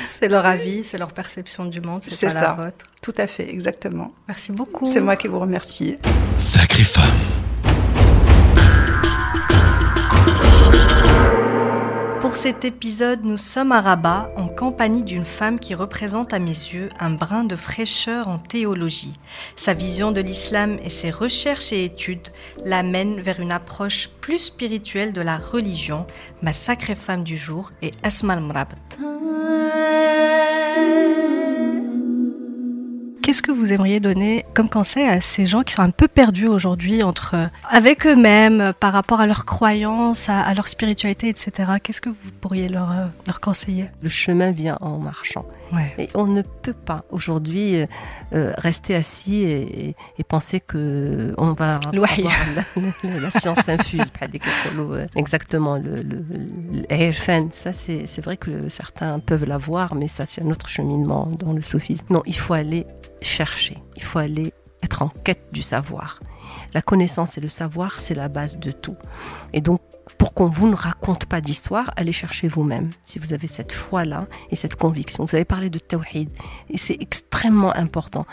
C'est 0.02 0.28
leur 0.30 0.46
avis, 0.46 0.84
c'est 0.84 0.98
leur 0.98 1.12
perception 1.12 1.66
du 1.66 1.82
monde, 1.82 2.02
c'est 2.04 2.12
C'est 2.12 2.28
pas 2.28 2.34
ça. 2.34 2.56
la 2.58 2.64
vôtre. 2.64 2.86
tout 3.02 3.14
à 3.18 3.28
fait, 3.28 3.50
exactement. 3.50 4.14
Merci 4.28 4.52
beaucoup. 4.54 4.86
C'est 4.86 5.02
moi 5.02 5.16
qui 5.18 5.28
vous 5.28 5.40
remercie. 5.40 5.98
Sacrée 6.38 6.84
femme. 6.84 7.04
Pour 12.34 12.42
cet 12.42 12.66
épisode, 12.66 13.24
nous 13.24 13.38
sommes 13.38 13.72
à 13.72 13.80
Rabat 13.80 14.32
en 14.38 14.48
compagnie 14.48 15.04
d'une 15.04 15.24
femme 15.24 15.60
qui 15.60 15.76
représente 15.76 16.34
à 16.34 16.40
mes 16.40 16.48
yeux 16.50 16.90
un 17.00 17.12
brin 17.12 17.44
de 17.44 17.56
fraîcheur 17.56 18.28
en 18.28 18.40
théologie. 18.40 19.20
Sa 19.56 19.76
vision 19.76 20.12
de 20.12 20.20
l'islam 20.20 20.80
et 20.84 20.90
ses 20.90 21.12
recherches 21.12 21.72
et 21.74 21.86
études 21.86 22.30
l'amènent 22.66 23.22
vers 23.22 23.40
une 23.40 23.52
approche 23.52 24.10
plus 24.20 24.40
spirituelle 24.40 25.14
de 25.14 25.22
la 25.22 25.38
religion. 25.38 26.08
Ma 26.42 26.54
sacrée 26.54 26.96
femme 26.96 27.24
du 27.24 27.38
jour 27.38 27.72
est 27.84 27.94
Asma 28.02 28.34
al-Mrabat. 28.34 28.80
Qu'est-ce 33.24 33.42
que 33.42 33.54
vous 33.54 33.72
aimeriez 33.72 34.02
donner 34.02 34.44
comme 34.54 34.70
conseil 34.70 35.08
à 35.08 35.22
ces 35.22 35.46
gens 35.46 35.64
qui 35.64 35.74
sont 35.74 35.82
un 35.82 35.92
peu 35.92 36.10
perdus 36.10 36.50
aujourd'hui 36.50 37.04
entre 37.04 37.36
euh, 37.36 37.48
avec 37.70 38.06
eux-mêmes, 38.06 38.60
euh, 38.60 38.74
par 38.74 38.92
rapport 38.92 39.22
à 39.22 39.28
leurs 39.28 39.46
croyances, 39.46 40.28
à, 40.28 40.54
leur 40.54 40.68
spiritualité, 40.68 41.30
etc. 41.30 41.72
Qu'est-ce 41.82 42.02
que 42.02 42.10
vous 42.10 42.16
pourriez 42.42 42.66
euh, 42.66 43.06
leur, 43.26 43.40
conseiller? 43.40 43.86
Le 44.02 44.10
chemin 44.10 44.52
vient 44.52 44.78
en 44.82 44.98
marchant. 44.98 45.46
Ouais. 45.72 45.96
Et 45.98 46.10
on 46.16 46.28
ne 46.28 46.42
peut 46.42 46.74
pas 46.74 47.06
aujourd'hui 47.12 47.86
rester 48.32 48.94
assis 48.94 49.44
et, 49.44 49.96
penser 50.28 50.60
que 50.60 51.34
on 51.38 51.54
va 51.54 51.76
avoir 51.86 52.10
la, 53.22 53.32
science 53.32 53.70
infuse. 53.70 54.12
Exactement, 55.16 55.78
le, 55.78 56.04
le, 56.04 57.52
ça 57.54 57.72
c'est 57.72 58.22
vrai 58.22 58.36
que 58.36 58.68
certains 58.68 59.20
peuvent 59.20 59.46
l'avoir, 59.46 59.96
mais 59.96 60.10
ça 60.10 60.26
c'est 60.26 60.44
un 60.44 60.50
autre 60.50 60.68
cheminement 60.68 61.28
dans 61.40 61.54
le 61.54 61.62
soufisme. 61.62 62.06
Non, 62.10 62.22
il 62.26 62.36
faut 62.36 62.54
aller 62.54 62.86
chercher, 63.24 63.78
il 63.96 64.04
faut 64.04 64.20
aller 64.20 64.54
être 64.84 65.02
en 65.02 65.10
quête 65.10 65.48
du 65.52 65.62
savoir. 65.62 66.20
La 66.74 66.82
connaissance 66.82 67.38
et 67.38 67.42
le 67.42 67.50
savoir, 67.50 68.00
c'est 68.00 68.16
la 68.16 68.28
base 68.28 68.58
de 68.58 68.72
tout. 68.72 68.98
Et 69.54 69.62
donc, 69.62 69.82
pour 70.24 70.34
qu'on 70.34 70.48
vous 70.48 70.70
ne 70.70 70.76
raconte 70.76 71.26
pas 71.26 71.42
d'histoire, 71.42 71.92
allez 71.98 72.14
chercher 72.14 72.48
vous-même. 72.48 72.92
Si 73.04 73.20
vous 73.20 73.34
avez 73.34 73.50
cette 73.50 73.74
foi-là 73.74 74.26
et 74.52 74.56
cette 74.56 74.78
conviction. 74.78 75.26
Vous 75.26 75.36
avez 75.36 75.44
parlé 75.44 75.70
de 75.70 75.80
tawhid. 75.80 76.30
Et 76.70 76.78
c'est 76.78 76.96
extrêmement 77.02 77.76
important. 77.76 78.26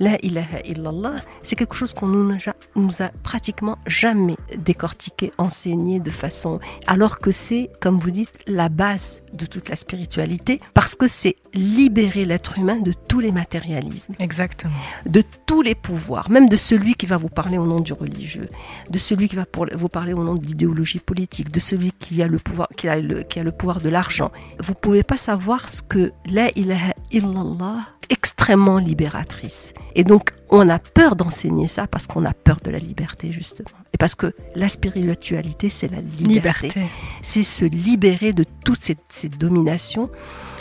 La 0.00 0.18
ilaha 0.24 0.58
illallah, 0.64 1.14
c'est 1.44 1.54
quelque 1.54 1.76
chose 1.76 1.94
qu'on 1.94 2.08
nous, 2.08 2.36
nous 2.74 3.00
a 3.00 3.08
pratiquement 3.22 3.78
jamais 3.86 4.34
décortiqué, 4.58 5.30
enseigné 5.38 6.00
de 6.00 6.10
façon, 6.10 6.58
alors 6.88 7.20
que 7.20 7.30
c'est, 7.30 7.70
comme 7.80 8.00
vous 8.00 8.10
dites, 8.10 8.32
la 8.48 8.68
base 8.68 9.22
de 9.32 9.46
toute 9.46 9.68
la 9.68 9.76
spiritualité, 9.76 10.60
parce 10.74 10.96
que 10.96 11.06
c'est 11.06 11.36
libérer 11.54 12.24
l'être 12.24 12.58
humain 12.58 12.80
de 12.80 12.92
tous 12.92 13.20
les 13.20 13.30
matérialismes 13.30 14.14
Exactement. 14.20 14.74
de 15.06 15.22
tous 15.46 15.62
les 15.62 15.76
pouvoirs, 15.76 16.28
même 16.28 16.48
de 16.48 16.56
celui 16.56 16.94
qui 16.94 17.06
va 17.06 17.16
vous 17.16 17.28
parler 17.28 17.56
au 17.56 17.66
nom 17.66 17.80
du 17.80 17.92
religieux, 17.92 18.48
de 18.90 18.98
celui 18.98 19.28
qui 19.28 19.36
va 19.36 19.44
vous 19.76 19.88
parler 19.88 20.12
au 20.12 20.24
nom 20.24 20.34
de 20.34 20.44
l'idéologie 20.44 20.98
politique, 20.98 21.35
de 21.44 21.60
celui 21.60 21.92
qui 21.92 22.22
a 22.22 22.26
le 22.26 22.38
pouvoir, 22.38 22.68
qui 22.76 22.88
a 22.88 23.00
le, 23.00 23.22
qui 23.22 23.38
a 23.38 23.42
le 23.42 23.52
pouvoir 23.52 23.80
de 23.80 23.88
l'argent. 23.88 24.30
Vous 24.60 24.74
pouvez 24.74 25.02
pas 25.02 25.16
savoir 25.16 25.68
ce 25.68 25.82
que 25.82 26.12
la 26.26 26.48
ilaha 26.56 26.94
illallah 27.10 27.86
extrêmement 28.08 28.78
libératrice. 28.78 29.72
Et 29.94 30.04
donc, 30.04 30.30
on 30.50 30.68
a 30.68 30.78
peur 30.78 31.16
d'enseigner 31.16 31.68
ça 31.68 31.86
parce 31.86 32.06
qu'on 32.06 32.24
a 32.24 32.32
peur 32.32 32.58
de 32.62 32.70
la 32.70 32.78
liberté, 32.78 33.32
justement. 33.32 33.68
Et 33.92 33.98
parce 33.98 34.14
que 34.14 34.32
la 34.54 34.68
spiritualité, 34.68 35.70
c'est 35.70 35.90
la 35.90 36.00
liberté 36.00 36.68
Liberté. 36.68 36.82
c'est 37.22 37.42
se 37.42 37.64
libérer 37.64 38.32
de 38.32 38.44
toutes 38.64 38.82
ces, 38.82 38.96
ces 39.08 39.28
dominations, 39.28 40.10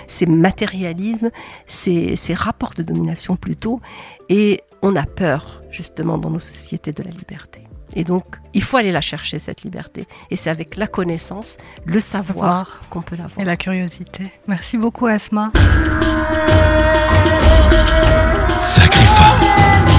ces 0.07 0.25
matérialismes, 0.25 1.29
ces, 1.67 2.15
ces 2.15 2.33
rapports 2.33 2.73
de 2.75 2.83
domination 2.83 3.35
plutôt. 3.35 3.81
Et 4.29 4.61
on 4.81 4.95
a 4.95 5.05
peur, 5.05 5.61
justement, 5.69 6.17
dans 6.17 6.29
nos 6.29 6.39
sociétés 6.39 6.91
de 6.91 7.03
la 7.03 7.11
liberté. 7.11 7.64
Et 7.95 8.03
donc, 8.03 8.25
il 8.53 8.62
faut 8.62 8.77
aller 8.77 8.91
la 8.91 9.01
chercher, 9.01 9.39
cette 9.39 9.63
liberté. 9.63 10.08
Et 10.29 10.36
c'est 10.36 10.49
avec 10.49 10.75
la 10.75 10.88
connaissance, 10.88 11.58
le 11.86 11.99
savoir 11.99 12.36
Voir. 12.36 12.81
qu'on 12.89 13.01
peut 13.01 13.15
l'avoir. 13.15 13.39
Et 13.39 13.45
la 13.45 13.58
curiosité. 13.58 14.31
Merci 14.47 14.77
beaucoup 14.77 15.08
Asma. 15.08 15.51
Sacrée 18.60 19.05
femme. 19.05 19.94